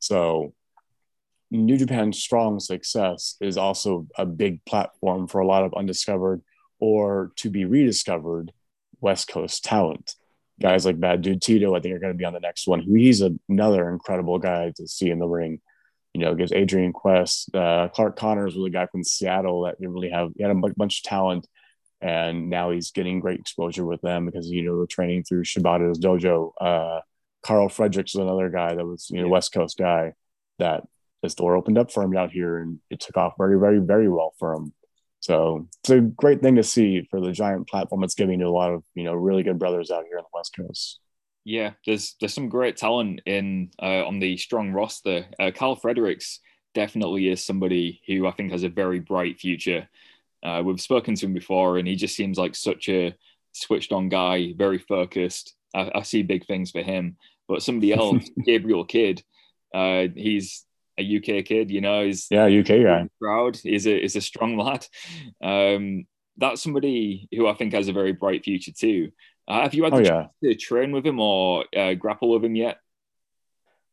So, 0.00 0.52
New 1.50 1.78
Japan's 1.78 2.18
Strong 2.18 2.60
success 2.60 3.36
is 3.40 3.56
also 3.56 4.06
a 4.18 4.26
big 4.26 4.62
platform 4.66 5.28
for 5.28 5.40
a 5.40 5.46
lot 5.46 5.64
of 5.64 5.72
undiscovered 5.72 6.42
or 6.78 7.32
to 7.36 7.48
be 7.48 7.64
rediscovered 7.64 8.52
West 9.00 9.28
Coast 9.28 9.64
talent 9.64 10.14
guys 10.60 10.86
like 10.86 11.00
Bad 11.00 11.22
Dude 11.22 11.42
Tito, 11.42 11.74
I 11.74 11.80
think 11.80 11.94
are 11.94 12.00
going 12.00 12.12
to 12.12 12.18
be 12.18 12.24
on 12.24 12.32
the 12.32 12.40
next 12.40 12.66
one. 12.66 12.80
He's 12.80 13.22
another 13.48 13.90
incredible 13.90 14.38
guy 14.38 14.72
to 14.76 14.86
see 14.86 15.10
in 15.10 15.18
the 15.18 15.26
ring. 15.26 15.60
You 16.14 16.20
know, 16.20 16.34
gives 16.34 16.52
Adrian 16.52 16.92
Quest, 16.92 17.54
uh, 17.54 17.88
Clark 17.88 18.16
Connors 18.16 18.54
was 18.54 18.66
a 18.66 18.70
guy 18.70 18.86
from 18.86 19.02
Seattle 19.02 19.62
that 19.62 19.78
didn't 19.78 19.92
really 19.92 20.10
have, 20.10 20.30
he 20.36 20.42
had 20.42 20.52
a 20.52 20.72
bunch 20.76 21.00
of 21.00 21.04
talent. 21.04 21.46
And 22.00 22.50
now 22.50 22.70
he's 22.70 22.92
getting 22.92 23.20
great 23.20 23.40
exposure 23.40 23.84
with 23.84 24.00
them 24.02 24.26
because, 24.26 24.48
you 24.48 24.62
know, 24.62 24.76
they're 24.76 24.86
training 24.86 25.24
through 25.24 25.44
Shibata's 25.44 25.98
dojo. 25.98 26.52
Uh, 26.60 27.00
Karl 27.42 27.68
Fredericks 27.68 28.14
is 28.14 28.20
another 28.20 28.50
guy 28.50 28.74
that 28.74 28.84
was, 28.84 29.08
you 29.10 29.22
know, 29.22 29.28
West 29.28 29.52
Coast 29.52 29.78
guy 29.78 30.12
that 30.58 30.84
this 31.22 31.34
door 31.34 31.56
opened 31.56 31.78
up 31.78 31.90
for 31.90 32.02
him 32.02 32.16
out 32.16 32.30
here 32.30 32.58
and 32.58 32.78
it 32.90 33.00
took 33.00 33.16
off 33.16 33.34
very, 33.38 33.58
very, 33.58 33.78
very 33.78 34.08
well 34.08 34.34
for 34.38 34.52
him. 34.54 34.72
So 35.24 35.66
it's 35.80 35.88
a 35.88 36.02
great 36.02 36.42
thing 36.42 36.56
to 36.56 36.62
see 36.62 37.08
for 37.10 37.18
the 37.18 37.32
giant 37.32 37.66
platform 37.66 38.04
it's 38.04 38.14
giving 38.14 38.40
to 38.40 38.44
a 38.44 38.50
lot 38.50 38.74
of 38.74 38.82
you 38.94 39.04
know 39.04 39.14
really 39.14 39.42
good 39.42 39.58
brothers 39.58 39.90
out 39.90 40.04
here 40.06 40.18
on 40.18 40.24
the 40.24 40.38
West 40.38 40.54
Coast. 40.54 41.00
Yeah, 41.44 41.72
there's 41.84 42.16
there's 42.20 42.34
some 42.34 42.48
great 42.48 42.76
talent 42.76 43.20
in 43.26 43.70
uh, 43.82 44.06
on 44.06 44.18
the 44.18 44.36
strong 44.36 44.72
roster. 44.72 45.26
Uh, 45.38 45.50
Karl 45.54 45.76
Fredericks 45.76 46.40
definitely 46.74 47.28
is 47.28 47.44
somebody 47.44 48.00
who 48.06 48.26
I 48.26 48.32
think 48.32 48.50
has 48.52 48.62
a 48.62 48.68
very 48.68 48.98
bright 48.98 49.38
future. 49.38 49.88
Uh, 50.42 50.62
we've 50.64 50.80
spoken 50.80 51.14
to 51.14 51.26
him 51.26 51.34
before, 51.34 51.78
and 51.78 51.86
he 51.86 51.96
just 51.96 52.16
seems 52.16 52.38
like 52.38 52.54
such 52.54 52.88
a 52.88 53.14
switched 53.52 53.92
on 53.92 54.08
guy, 54.08 54.52
very 54.56 54.78
focused. 54.78 55.54
I, 55.74 55.90
I 55.94 56.02
see 56.02 56.22
big 56.22 56.46
things 56.46 56.70
for 56.70 56.82
him. 56.82 57.16
But 57.48 57.62
somebody 57.62 57.92
else, 57.98 58.28
Gabriel 58.44 58.84
Kidd, 58.84 59.22
uh, 59.74 60.08
he's 60.14 60.64
a 60.98 61.16
UK 61.16 61.44
kid, 61.44 61.70
you 61.70 61.80
know, 61.80 62.02
is 62.02 62.26
yeah, 62.30 62.44
UK 62.46 62.84
guy. 62.84 63.08
Proud, 63.20 63.58
is 63.64 63.86
a 63.86 64.02
is 64.02 64.16
a 64.16 64.20
strong 64.20 64.56
lad. 64.58 64.86
Um, 65.42 66.06
that's 66.36 66.62
somebody 66.62 67.28
who 67.32 67.46
I 67.46 67.54
think 67.54 67.72
has 67.74 67.88
a 67.88 67.92
very 67.92 68.12
bright 68.12 68.44
future 68.44 68.72
too. 68.72 69.12
Uh, 69.46 69.62
have 69.62 69.74
you 69.74 69.84
had 69.84 69.92
the 69.92 69.98
oh, 69.98 70.04
chance 70.04 70.32
yeah. 70.40 70.50
to 70.50 70.56
train 70.56 70.92
with 70.92 71.06
him 71.06 71.20
or 71.20 71.64
uh, 71.76 71.94
grapple 71.94 72.30
with 72.30 72.44
him 72.44 72.54
yet? 72.56 72.78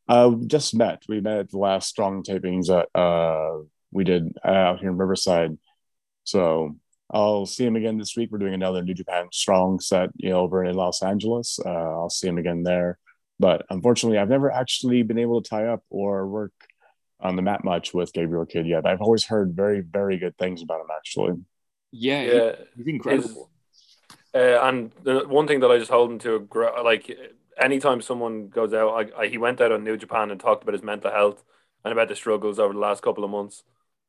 Uh, 0.08 0.32
just 0.48 0.76
met. 0.76 1.04
We 1.08 1.22
met 1.22 1.40
at 1.40 1.52
the 1.52 1.58
last 1.58 1.88
strong 1.90 2.24
tapings 2.24 2.68
that 2.68 2.88
uh, 2.98 3.64
we 3.92 4.04
did 4.04 4.38
out 4.44 4.80
here 4.80 4.90
in 4.90 4.98
Riverside. 4.98 5.58
So 6.24 6.76
I'll 7.10 7.46
see 7.46 7.66
him 7.66 7.76
again 7.76 7.98
this 7.98 8.16
week. 8.16 8.30
We're 8.32 8.38
doing 8.38 8.54
another 8.54 8.84
New 8.84 8.94
Japan 8.94 9.28
Strong 9.32 9.82
set, 9.82 10.10
you 10.16 10.30
know, 10.30 10.40
over 10.40 10.64
in 10.64 10.76
Los 10.76 11.04
Angeles. 11.04 11.60
Uh, 11.64 11.70
I'll 11.70 12.10
see 12.10 12.28
him 12.28 12.38
again 12.38 12.64
there 12.64 13.00
But 13.40 13.66
unfortunately, 13.70 14.18
I've 14.18 14.30
never 14.30 14.52
actually 14.52 15.04
been 15.04 15.18
able 15.18 15.42
to 15.42 15.50
tie 15.50 15.68
up 15.68 15.84
or 15.90 16.28
work 16.28 16.54
on 17.20 17.36
the 17.36 17.42
mat 17.42 17.64
much 17.64 17.94
with 17.94 18.14
Gabriel 18.14 18.46
Kidd 18.46 18.68
yet. 18.68 18.86
I've 18.86 19.02
always 19.02 19.26
heard 19.26 19.54
very, 19.54 19.82
very 19.82 20.18
good 20.18 20.38
things 20.38 20.62
about 20.62 20.82
him, 20.82 20.88
actually. 20.96 21.34
Yeah, 21.92 22.22
yeah. 22.22 22.56
he's 22.78 22.88
incredible. 22.88 23.50
Uh, 24.34 24.60
and 24.64 24.92
the 25.04 25.28
one 25.28 25.48
thing 25.48 25.60
that 25.60 25.72
I 25.72 25.78
just 25.78 25.92
hold 25.92 26.12
him 26.12 26.20
to, 26.20 26.48
like, 26.84 27.12
anytime 27.60 28.02
someone 28.02 28.48
goes 28.48 28.74
out, 28.74 28.90
I, 28.90 29.22
I, 29.22 29.28
he 29.28 29.38
went 29.38 29.62
out 29.62 29.72
on 29.72 29.84
New 29.84 29.98
Japan 29.98 30.32
and 30.32 30.40
talked 30.40 30.64
about 30.64 30.74
his 30.74 30.84
mental 30.84 31.12
health 31.12 31.44
and 31.84 31.92
about 31.92 32.08
the 32.08 32.16
struggles 32.16 32.60
over 32.60 32.74
the 32.74 32.80
last 32.80 33.02
couple 33.02 33.24
of 33.24 33.32
months. 33.32 33.64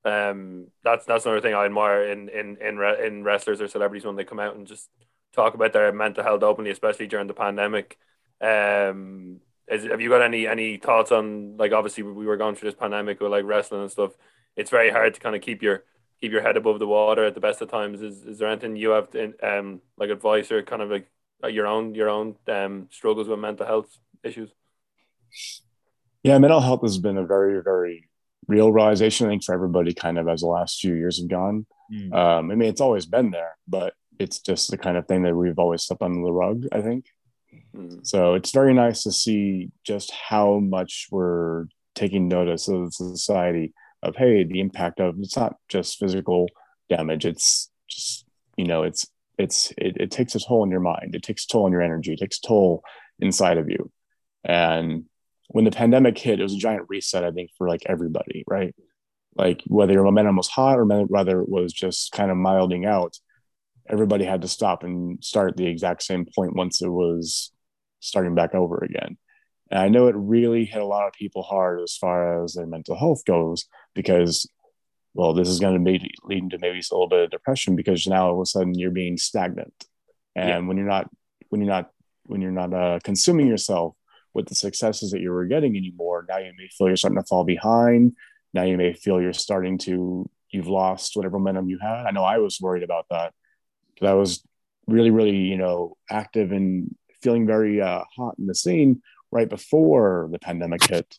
Um, 0.05 0.67
that's 0.83 1.07
that's 1.07 1.27
another 1.27 1.41
thing 1.41 1.55
I 1.55 1.65
admire 1.65 2.05
in 2.11 2.29
in 2.29 2.57
in 2.61 2.81
in 3.05 3.25
wrestlers 3.25 3.61
or 3.61 3.69
celebrities 3.69 4.05
when 4.05 4.17
they 4.17 4.25
come 4.25 4.41
out 4.41 4.57
and 4.57 4.67
just 4.67 4.89
talk 5.33 5.55
about 5.55 5.73
their 5.73 5.93
mental 5.93 6.25
health 6.25 6.43
openly, 6.43 6.71
especially 6.71 7.07
during 7.07 7.29
the 7.29 7.35
pandemic. 7.35 7.99
Um, 8.41 9.41
is, 9.69 9.85
have 9.85 10.01
you 10.01 10.09
got 10.09 10.23
any 10.23 10.47
any 10.47 10.77
thoughts 10.77 11.13
on 11.13 11.57
like 11.57 11.73
obviously 11.73 12.03
we 12.03 12.27
were 12.27 12.37
going 12.37 12.57
through 12.57 12.71
this 12.71 12.79
pandemic 12.79 13.21
with 13.21 13.31
like 13.31 13.45
wrestling 13.45 13.83
and 13.83 13.91
stuff. 13.91 14.13
It's 14.57 14.71
very 14.71 14.91
hard 14.91 15.15
to 15.15 15.21
kind 15.21 15.37
of 15.37 15.43
keep 15.43 15.63
your 15.63 15.85
keep 16.23 16.33
your 16.33 16.41
head 16.41 16.57
above 16.57 16.79
the 16.79 16.87
water 16.87 17.25
at 17.25 17.35
the 17.35 17.41
best 17.41 17.61
of 17.61 17.71
times. 17.71 18.01
Is 18.01 18.23
is 18.25 18.39
there 18.39 18.49
anything 18.49 18.77
you 18.77 18.91
have 18.91 19.11
to, 19.11 19.35
um 19.47 19.83
like 19.99 20.11
advice 20.11 20.51
or 20.53 20.63
kind 20.63 20.81
of 20.81 20.91
like 20.91 21.09
your 21.51 21.67
own 21.67 21.95
your 21.95 22.09
own 22.09 22.37
um 22.47 22.89
struggles 22.91 23.29
with 23.29 23.41
mental 23.41 23.67
health 23.67 23.91
issues? 24.23 24.51
Yeah, 26.23 26.39
mental 26.39 26.61
health 26.61 26.83
has 26.83 26.99
been 26.99 27.19
a 27.19 27.27
very 27.27 27.61
very 27.63 28.09
real 28.47 28.73
realization. 28.73 29.27
I 29.27 29.31
think 29.31 29.45
for 29.45 29.55
everybody, 29.55 29.93
kind 29.93 30.19
of 30.19 30.29
as 30.29 30.41
the 30.41 30.47
last 30.47 30.81
few 30.81 30.95
years 30.95 31.19
have 31.19 31.29
gone. 31.29 31.67
Mm. 31.93 32.15
Um, 32.15 32.51
I 32.51 32.55
mean, 32.55 32.69
it's 32.69 32.81
always 32.81 33.07
been 33.07 33.31
there, 33.33 33.57
but 33.67 33.95
it's 34.19 34.41
just 34.41 34.71
the 34.71 34.79
kind 34.79 34.97
of 34.97 35.07
thing 35.07 35.23
that 35.25 35.37
we've 35.37 35.59
always 35.59 35.83
swept 35.83 36.03
under 36.03 36.23
the 36.23 36.33
rug. 36.33 36.67
I 36.71 36.81
think. 36.81 37.07
Mm. 37.77 38.07
So 38.07 38.35
it's 38.35 38.53
very 38.53 38.75
nice 38.75 39.03
to 39.03 39.13
see 39.13 39.71
just 39.85 40.13
how 40.13 40.61
much 40.61 41.09
we're 41.11 41.67
taking 41.97 42.29
notice 42.29 42.69
of 42.69 42.85
the 42.85 42.93
society 42.93 43.75
of 44.03 44.17
hey, 44.17 44.45
the 44.45 44.61
impact 44.61 45.01
of 45.01 45.17
it's 45.19 45.37
not 45.37 45.57
just 45.69 45.99
physical 45.99 46.49
damage; 46.89 47.25
it's 47.25 47.71
just 47.89 48.25
you 48.57 48.65
know, 48.65 48.83
it's 48.83 49.07
it's 49.39 49.73
it, 49.79 49.97
it 49.99 50.11
takes 50.11 50.35
a 50.35 50.41
toll 50.41 50.63
on 50.63 50.71
your 50.71 50.81
mind, 50.81 51.15
it 51.15 51.23
takes 51.23 51.47
toll 51.47 51.65
on 51.67 51.73
your 51.73 51.83
energy, 51.83 52.13
it 52.13 52.19
takes 52.19 52.39
toll 52.39 52.83
inside 53.21 53.59
of 53.59 53.69
you, 53.69 53.91
and 54.45 55.05
when 55.53 55.65
the 55.65 55.71
pandemic 55.71 56.17
hit, 56.19 56.41
it 56.41 56.43
was 56.43 56.55
a 56.55 56.59
giant 56.59 56.87
reset, 56.89 57.25
I 57.25 57.31
think, 57.31 57.51
for 57.59 57.69
like 57.69 57.83
everybody, 57.87 58.43
right? 58.47 58.75
Like 59.37 59.63
whether 59.67 59.93
your 59.93 60.05
momentum 60.05 60.37
was 60.37 60.49
hot 60.49 60.79
or 60.79 60.85
whether 60.85 61.43
it 61.43 61.49
was 61.49 61.73
just 61.73 62.13
kind 62.13 62.31
of 62.31 62.39
milding 62.39 62.87
out, 62.87 63.19
everybody 63.89 64.25
had 64.25 64.43
to 64.43 64.49
stop 64.49 64.83
and 64.83 65.23
start 65.23 65.51
at 65.51 65.57
the 65.57 65.67
exact 65.67 66.03
same 66.03 66.27
point 66.35 66.57
once 66.57 66.81
it 66.81 66.89
was 66.89 67.53
starting 68.01 68.35
back 68.35 68.55
over 68.55 68.79
again. 68.79 69.19
And 69.73 69.81
I 69.81 69.89
know 69.89 70.07
it 70.07 70.15
really 70.15 70.67
hit 70.67 70.83
a 70.83 70.87
lot 70.87 71.07
of 71.07 71.15
people 71.15 71.43
hard 71.43 71.81
as 71.81 71.97
far 71.97 72.45
as 72.45 72.53
their 72.53 72.67
mental 72.67 72.95
health 72.95 73.25
goes 73.25 73.65
because, 73.95 74.47
well, 75.15 75.33
this 75.33 75.49
is 75.49 75.61
going 75.61 75.73
to 75.73 75.81
be 75.81 76.15
leading 76.25 76.51
to 76.51 76.59
maybe 76.59 76.79
a 76.79 76.95
little 76.95 77.09
bit 77.09 77.25
of 77.25 77.31
depression 77.31 77.75
because 77.75 78.07
now 78.07 78.27
all 78.27 78.35
of 78.35 78.41
a 78.41 78.45
sudden 78.45 78.79
you're 78.79 78.91
being 78.91 79.17
stagnant, 79.17 79.73
and 80.37 80.49
yeah. 80.49 80.59
when 80.59 80.77
you're 80.77 80.87
not 80.87 81.09
when 81.49 81.63
you're 81.63 81.71
not 81.71 81.91
when 82.25 82.43
you're 82.43 82.51
not 82.51 82.75
uh, 82.75 82.99
consuming 83.03 83.47
yourself 83.47 83.97
with 84.35 84.47
the 84.47 84.55
successes 84.55 85.11
that 85.11 85.23
you 85.23 85.31
were 85.31 85.47
getting 85.47 85.75
anymore, 85.75 86.27
now 86.29 86.37
you 86.37 86.53
may 86.59 86.69
feel 86.69 86.89
you're 86.89 86.97
starting 86.97 87.21
to 87.21 87.27
fall 87.27 87.45
behind. 87.45 88.15
Now 88.53 88.65
you 88.65 88.77
may 88.77 88.93
feel 88.93 89.23
you're 89.23 89.33
starting 89.33 89.79
to 89.79 90.29
you've 90.51 90.69
lost 90.69 91.17
whatever 91.17 91.39
momentum 91.39 91.71
you 91.71 91.79
had. 91.79 92.05
I 92.05 92.11
know 92.11 92.25
I 92.25 92.37
was 92.39 92.61
worried 92.61 92.83
about 92.83 93.07
that 93.09 93.33
because 93.95 94.11
I 94.11 94.13
was 94.13 94.45
really 94.87 95.11
really 95.11 95.37
you 95.37 95.57
know 95.57 95.97
active 96.11 96.53
and 96.53 96.95
feeling 97.23 97.47
very 97.47 97.81
uh, 97.81 98.05
hot 98.15 98.35
in 98.39 98.47
the 98.47 98.55
scene 98.55 99.01
right 99.33 99.49
before 99.49 100.29
the 100.31 100.39
pandemic 100.39 100.85
hit. 100.85 101.19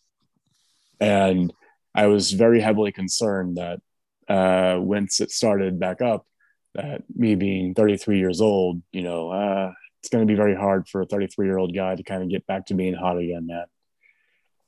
And 1.02 1.52
I 1.94 2.06
was 2.08 2.32
very 2.32 2.62
heavily 2.62 2.94
concerned 2.94 3.58
that 3.58 3.82
uh, 4.30 4.80
once 4.80 5.20
it 5.20 5.32
started 5.32 5.80
back 5.80 6.02
up, 6.02 6.26
that 6.76 7.04
me 7.14 7.36
being 7.36 7.74
33 7.74 8.20
years 8.20 8.40
old, 8.40 8.82
you 8.92 9.02
know, 9.02 9.30
uh, 9.30 9.74
it's 10.00 10.10
going 10.10 10.26
to 10.26 10.32
be 10.32 10.38
very 10.38 10.56
hard 10.56 10.88
for 10.88 11.02
a 11.02 11.06
33 11.06 11.46
year 11.48 11.58
old 11.58 11.76
guy 11.76 11.96
to 11.96 12.04
kind 12.04 12.24
of 12.24 12.30
get 12.30 12.48
back 12.48 12.68
to 12.68 12.74
being 12.74 12.94
hot 12.94 13.18
again, 13.18 13.48
man. 13.48 13.66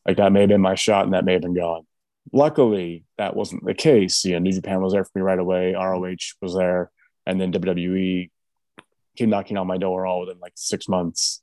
Like 0.05 0.17
that 0.17 0.31
may 0.31 0.41
have 0.41 0.49
been 0.49 0.62
my 0.62 0.75
shot 0.75 1.05
and 1.05 1.13
that 1.13 1.25
may 1.25 1.34
have 1.34 1.41
been 1.41 1.55
gone. 1.55 1.86
Luckily, 2.31 3.05
that 3.17 3.36
wasn't 3.36 3.65
the 3.65 3.73
case. 3.73 4.25
You 4.25 4.34
know, 4.34 4.39
New 4.39 4.53
Japan 4.53 4.81
was 4.81 4.93
there 4.93 5.03
for 5.03 5.12
me 5.15 5.21
right 5.21 5.39
away. 5.39 5.73
ROH 5.73 6.15
was 6.41 6.55
there. 6.55 6.91
And 7.25 7.39
then 7.39 7.51
WWE 7.51 8.29
came 9.15 9.29
knocking 9.29 9.58
on 9.58 9.67
my 9.67 9.77
door 9.77 10.05
all 10.05 10.21
within 10.21 10.39
like 10.39 10.53
six 10.55 10.88
months. 10.88 11.41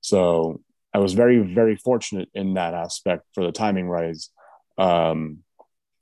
So 0.00 0.60
I 0.94 0.98
was 0.98 1.14
very, 1.14 1.38
very 1.38 1.74
fortunate 1.74 2.28
in 2.34 2.54
that 2.54 2.72
aspect 2.72 3.24
for 3.34 3.44
the 3.44 3.50
timing 3.52 3.88
rise. 3.88 4.30
Um, 4.78 5.38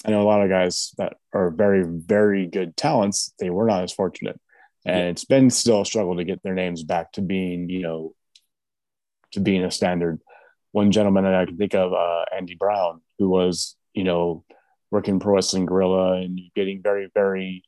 I 0.05 0.11
know 0.11 0.21
a 0.21 0.29
lot 0.29 0.43
of 0.43 0.51
guys 0.51 0.93
that 0.99 1.15
are 1.33 1.51
very, 1.51 1.83
very 1.83 2.47
good 2.47 2.77
talents. 2.77 3.33
They 3.39 3.49
were 3.49 3.67
not 3.67 3.85
as 3.85 3.93
fortunate, 3.93 4.39
and 4.85 4.99
yeah. 4.99 5.11
it's 5.11 5.25
been 5.25 5.49
still 5.49 5.81
a 5.81 5.87
struggle 5.87 6.17
to 6.17 6.25
get 6.25 6.43
their 6.43 6.55
names 6.55 6.83
back 6.83 7.13
to 7.13 7.23
being, 7.23 7.71
you 7.71 7.81
know, 7.81 8.15
to 9.33 9.41
being 9.41 9.65
a 9.65 9.71
standard. 9.71 10.21
One 10.73 10.93
gentleman 10.93 11.25
that 11.25 11.35
I 11.35 11.47
can 11.47 11.57
think 11.57 11.75
of, 11.75 11.93
uh, 11.93 12.25
Andy 12.37 12.55
Brown, 12.55 13.01
who 13.19 13.29
was, 13.31 13.77
you 13.95 14.05
know, 14.05 14.45
working 14.91 15.21
Pro 15.21 15.35
Wrestling 15.35 15.67
Guerrilla 15.67 16.21
and 16.21 16.39
getting 16.55 16.83
very, 16.83 17.09
very 17.15 17.63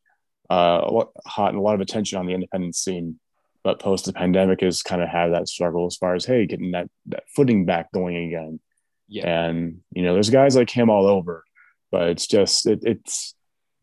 uh, 0.50 1.04
hot 1.26 1.50
and 1.50 1.58
a 1.58 1.62
lot 1.62 1.74
of 1.74 1.80
attention 1.80 2.18
on 2.18 2.26
the 2.26 2.34
independent 2.34 2.76
scene 2.76 3.18
but 3.64 3.80
post 3.80 4.04
the 4.04 4.12
pandemic 4.12 4.60
has 4.60 4.82
kind 4.82 5.02
of 5.02 5.08
had 5.08 5.32
that 5.32 5.48
struggle 5.48 5.86
as 5.86 5.96
far 5.96 6.14
as 6.14 6.24
hey 6.24 6.46
getting 6.46 6.72
that 6.72 6.88
that 7.06 7.24
footing 7.34 7.64
back 7.64 7.90
going 7.92 8.16
again. 8.16 8.60
Yeah. 9.08 9.46
And 9.46 9.80
you 9.90 10.02
know 10.02 10.12
there's 10.12 10.30
guys 10.30 10.54
like 10.54 10.70
him 10.70 10.90
all 10.90 11.06
over 11.06 11.42
but 11.90 12.08
it's 12.08 12.26
just 12.26 12.66
it, 12.66 12.80
it's 12.82 13.34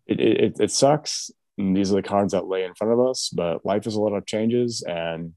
it, 0.06 0.20
it 0.20 0.56
it 0.60 0.72
sucks. 0.72 1.32
And 1.58 1.76
these 1.76 1.92
are 1.92 1.96
the 1.96 2.08
cards 2.08 2.32
that 2.32 2.48
lay 2.48 2.64
in 2.64 2.76
front 2.76 2.94
of 2.94 3.00
us 3.00 3.30
but 3.34 3.66
life 3.66 3.88
is 3.88 3.96
a 3.96 4.02
lot 4.02 4.16
of 4.16 4.26
changes 4.26 4.84
and 4.88 5.34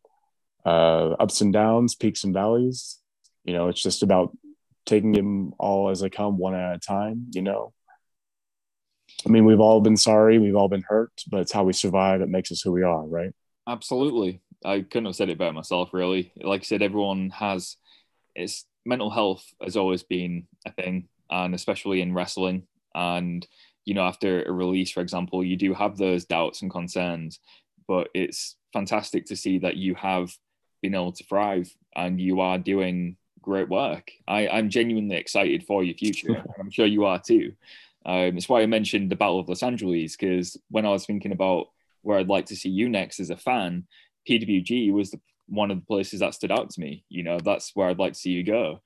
uh, 0.65 1.11
ups 1.21 1.41
and 1.41 1.53
downs 1.53 1.95
peaks 1.95 2.25
and 2.25 2.35
valleys. 2.35 3.01
You 3.45 3.55
know 3.55 3.69
it's 3.69 3.83
just 3.83 4.03
about 4.03 4.37
taking 4.87 5.13
them 5.13 5.55
all 5.59 5.89
as 5.89 6.01
they 6.01 6.11
come 6.11 6.37
one 6.37 6.55
at 6.55 6.77
a 6.77 6.79
time 6.79 7.27
you 7.33 7.43
know? 7.43 7.73
I 9.27 9.31
mean 9.31 9.47
we've 9.47 9.61
all 9.61 9.81
been 9.81 9.97
sorry 9.97 10.39
we've 10.39 10.57
all 10.57 10.69
been 10.69 10.85
hurt 10.87 11.13
but 11.31 11.41
it's 11.41 11.53
how 11.53 11.65
we 11.65 11.73
survive 11.73 12.21
that 12.21 12.29
makes 12.29 12.53
us 12.53 12.61
who 12.61 12.73
we 12.73 12.83
are 12.83 13.07
right 13.07 13.33
Absolutely. 13.67 14.41
I 14.65 14.81
couldn't 14.81 15.07
have 15.07 15.17
said 15.17 15.29
it 15.29 15.39
better 15.39 15.53
myself, 15.53 15.93
really. 15.93 16.33
Like 16.37 16.63
I 16.63 16.65
said, 16.65 16.83
everyone 16.83 17.31
has 17.31 17.77
its 18.35 18.67
mental 18.85 19.11
health 19.11 19.45
has 19.63 19.77
always 19.77 20.03
been 20.03 20.47
a 20.67 20.73
thing, 20.73 21.09
and 21.31 21.55
especially 21.55 22.01
in 22.01 22.15
wrestling. 22.15 22.67
And, 22.95 23.47
you 23.85 23.95
know, 23.95 24.03
after 24.03 24.43
a 24.43 24.53
release, 24.53 24.91
for 24.91 25.01
example, 25.01 25.45
you 25.45 25.57
do 25.57 25.75
have 25.75 25.97
those 25.97 26.25
doubts 26.25 26.63
and 26.63 26.71
concerns, 26.71 27.41
but 27.87 28.09
it's 28.15 28.57
fantastic 28.73 29.27
to 29.27 29.37
see 29.37 29.59
that 29.59 29.77
you 29.77 29.95
have 29.95 30.37
been 30.83 30.95
able 30.95 31.13
to 31.13 31.25
thrive 31.25 31.75
and 31.97 32.21
you 32.21 32.41
are 32.41 32.59
doing 32.59 33.17
great 33.41 33.69
work. 33.69 34.11
I, 34.27 34.49
I'm 34.49 34.71
genuinely 34.71 35.17
excited 35.17 35.65
for 35.65 35.85
your 35.85 35.95
future. 35.95 36.45
I'm 36.59 36.71
sure 36.71 36.87
you 36.87 37.05
are 37.05 37.21
too. 37.21 37.53
Um, 38.07 38.37
it's 38.37 38.49
why 38.49 38.61
I 38.61 38.67
mentioned 38.67 39.11
the 39.11 39.17
Battle 39.17 39.41
of 39.41 39.49
Los 39.49 39.63
Angeles, 39.63 40.17
because 40.17 40.59
when 40.71 40.85
I 40.85 40.91
was 40.91 41.07
thinking 41.07 41.33
about 41.33 41.69
where 42.05 42.19
I'd 42.19 42.29
like 42.29 42.47
to 42.47 42.57
see 42.57 42.69
you 42.69 42.89
next 42.89 43.21
as 43.21 43.31
a 43.31 43.37
fan, 43.37 43.87
PWG 44.29 44.93
was 44.93 45.11
the, 45.11 45.21
one 45.49 45.71
of 45.71 45.79
the 45.79 45.87
places 45.87 46.21
that 46.21 46.35
stood 46.35 46.53
out 46.53 46.71
to 46.71 46.81
me. 46.81 47.05
You 47.09 47.23
know, 47.23 47.39
that's 47.39 47.73
where 47.75 47.89
I'd 47.89 47.99
like 47.99 48.13
to 48.13 48.19
see 48.19 48.31
you 48.31 48.45
go. 48.45 48.81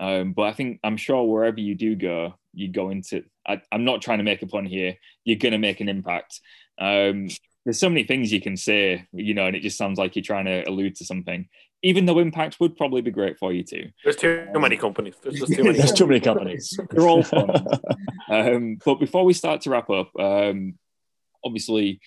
Um, 0.00 0.32
but 0.32 0.42
I 0.42 0.52
think 0.52 0.80
I'm 0.82 0.96
sure 0.96 1.24
wherever 1.24 1.60
you 1.60 1.74
do 1.74 1.94
go, 1.94 2.34
you 2.54 2.68
go 2.68 2.90
into. 2.90 3.24
I, 3.46 3.60
am 3.70 3.84
not 3.84 4.02
trying 4.02 4.18
to 4.18 4.24
make 4.24 4.42
a 4.42 4.46
pun 4.46 4.66
here. 4.66 4.96
You're 5.24 5.38
going 5.38 5.52
to 5.52 5.58
make 5.58 5.80
an 5.80 5.88
impact. 5.88 6.40
Um, 6.78 7.28
there's 7.64 7.78
so 7.78 7.88
many 7.88 8.04
things 8.04 8.32
you 8.32 8.40
can 8.40 8.56
say, 8.56 9.06
you 9.12 9.34
know, 9.34 9.46
and 9.46 9.54
it 9.54 9.60
just 9.60 9.78
sounds 9.78 9.98
like 9.98 10.16
you're 10.16 10.24
trying 10.24 10.46
to 10.46 10.68
allude 10.68 10.96
to 10.96 11.04
something. 11.04 11.48
Even 11.84 12.06
though 12.06 12.20
Impact 12.20 12.58
would 12.60 12.76
probably 12.76 13.00
be 13.00 13.10
great 13.10 13.38
for 13.38 13.52
you 13.52 13.64
too. 13.64 13.90
There's 14.04 14.14
too 14.14 14.46
many 14.54 14.76
companies. 14.76 15.14
There's 15.20 15.40
just 15.40 15.52
too 15.52 15.64
many. 15.64 15.78
There's 15.78 15.92
too 15.92 16.06
many 16.06 16.20
companies. 16.20 16.78
They're 16.90 17.08
all 17.08 17.24
fun. 17.24 17.50
um, 18.30 18.78
but 18.84 18.96
before 18.96 19.24
we 19.24 19.32
start 19.32 19.62
to 19.62 19.70
wrap 19.70 19.90
up, 19.90 20.10
um, 20.18 20.78
obviously 21.44 22.00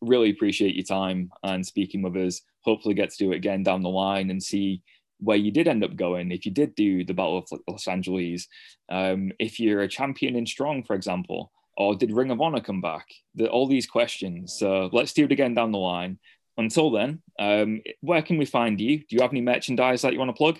really 0.00 0.30
appreciate 0.30 0.74
your 0.74 0.84
time 0.84 1.30
and 1.42 1.64
speaking 1.64 2.02
with 2.02 2.16
us. 2.16 2.42
Hopefully, 2.62 2.94
get 2.94 3.10
to 3.10 3.18
do 3.18 3.32
it 3.32 3.36
again 3.36 3.62
down 3.62 3.82
the 3.82 3.88
line 3.88 4.30
and 4.30 4.42
see 4.42 4.82
where 5.20 5.36
you 5.36 5.50
did 5.50 5.68
end 5.68 5.84
up 5.84 5.96
going. 5.96 6.30
If 6.30 6.46
you 6.46 6.52
did 6.52 6.74
do 6.74 7.04
the 7.04 7.14
Battle 7.14 7.38
of 7.38 7.60
Los 7.68 7.88
Angeles, 7.88 8.46
um, 8.88 9.32
if 9.38 9.58
you're 9.58 9.80
a 9.80 9.88
champion 9.88 10.36
in 10.36 10.46
Strong, 10.46 10.84
for 10.84 10.94
example, 10.94 11.52
or 11.76 11.94
did 11.94 12.12
Ring 12.12 12.30
of 12.30 12.40
Honor 12.40 12.60
come 12.60 12.80
back? 12.80 13.06
The, 13.34 13.48
all 13.48 13.66
these 13.66 13.86
questions. 13.86 14.56
So 14.58 14.90
let's 14.92 15.12
do 15.12 15.24
it 15.24 15.32
again 15.32 15.54
down 15.54 15.72
the 15.72 15.78
line. 15.78 16.18
Until 16.56 16.90
then, 16.90 17.22
um, 17.38 17.82
where 18.00 18.20
can 18.20 18.36
we 18.36 18.44
find 18.44 18.80
you? 18.80 18.98
Do 18.98 19.06
you 19.10 19.20
have 19.22 19.30
any 19.30 19.40
merchandise 19.40 20.02
that 20.02 20.12
you 20.12 20.18
want 20.18 20.30
to 20.30 20.32
plug? 20.32 20.58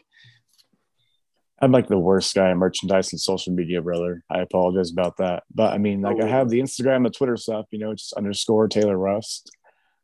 I'm 1.60 1.72
like 1.72 1.88
the 1.88 1.98
worst 1.98 2.34
guy 2.34 2.50
in 2.50 2.58
merchandise 2.58 3.12
and 3.12 3.20
social 3.20 3.52
media, 3.52 3.82
brother. 3.82 4.22
I 4.30 4.40
apologize 4.40 4.92
about 4.92 5.16
that. 5.18 5.42
But 5.52 5.72
I 5.72 5.78
mean, 5.78 6.02
like, 6.02 6.22
I 6.22 6.28
have 6.28 6.48
the 6.48 6.60
Instagram, 6.60 7.04
the 7.04 7.10
Twitter 7.10 7.36
stuff, 7.36 7.66
you 7.70 7.78
know, 7.78 7.94
just 7.94 8.12
underscore 8.12 8.68
Taylor 8.68 8.96
Rust. 8.96 9.50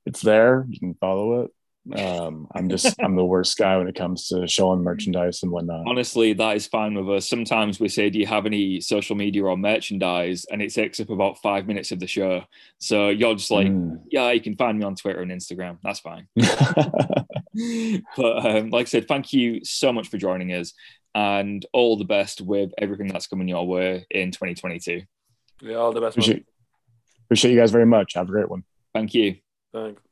It's 0.07 0.21
there. 0.21 0.67
You 0.69 0.79
can 0.79 0.95
follow 0.95 1.43
it. 1.43 1.51
Um, 1.93 2.49
I'm 2.55 2.69
just 2.69 2.95
I'm 3.03 3.15
the 3.15 3.25
worst 3.25 3.59
guy 3.59 3.77
when 3.77 3.89
it 3.89 3.95
comes 3.95 4.29
to 4.29 4.47
showing 4.47 4.83
merchandise 4.83 5.43
and 5.43 5.53
whatnot. 5.53 5.85
Honestly, 5.87 6.33
that 6.33 6.57
is 6.57 6.67
fine 6.67 6.95
with 6.95 7.09
us. 7.11 7.29
Sometimes 7.29 7.79
we 7.79 7.89
say, 7.89 8.09
"Do 8.11 8.19
you 8.19 8.27
have 8.27 8.47
any 8.47 8.81
social 8.81 9.17
media 9.17 9.45
or 9.45 9.57
merchandise?" 9.57 10.47
and 10.51 10.63
it 10.63 10.73
takes 10.73 10.99
up 11.01 11.11
about 11.11 11.43
five 11.43 11.67
minutes 11.67 11.93
of 11.93 12.01
the 12.01 12.07
show. 12.07 12.45
So 12.79 13.11
you're 13.11 13.35
just 13.35 13.51
like, 13.51 13.67
mm. 13.67 14.01
"Yeah, 14.11 14.31
you 14.33 14.41
can 14.41 14.57
find 14.57 14.79
me 14.79 14.85
on 14.85 14.95
Twitter 14.95 15.21
and 15.21 15.31
Instagram. 15.31 15.79
That's 15.83 16.01
fine." 16.01 16.27
but 18.17 18.47
um, 18.47 18.71
like 18.71 18.87
I 18.87 18.89
said, 18.89 19.07
thank 19.07 19.33
you 19.33 19.61
so 19.65 19.93
much 19.93 20.09
for 20.09 20.17
joining 20.17 20.53
us, 20.53 20.73
and 21.15 21.65
all 21.73 21.97
the 21.97 22.05
best 22.05 22.41
with 22.41 22.73
everything 22.79 23.09
that's 23.09 23.27
coming 23.27 23.49
your 23.49 23.67
way 23.67 24.07
in 24.11 24.31
2022. 24.31 25.03
Yeah, 25.63 25.77
all 25.77 25.93
the 25.93 26.01
best. 26.01 26.17
Appreciate, 26.17 26.47
appreciate 27.27 27.53
you 27.53 27.59
guys 27.59 27.71
very 27.71 27.87
much. 27.87 28.15
Have 28.15 28.29
a 28.29 28.33
great 28.33 28.49
one. 28.49 28.65
Thank 28.93 29.15
you. 29.15 29.37
Thanks. 29.73 30.03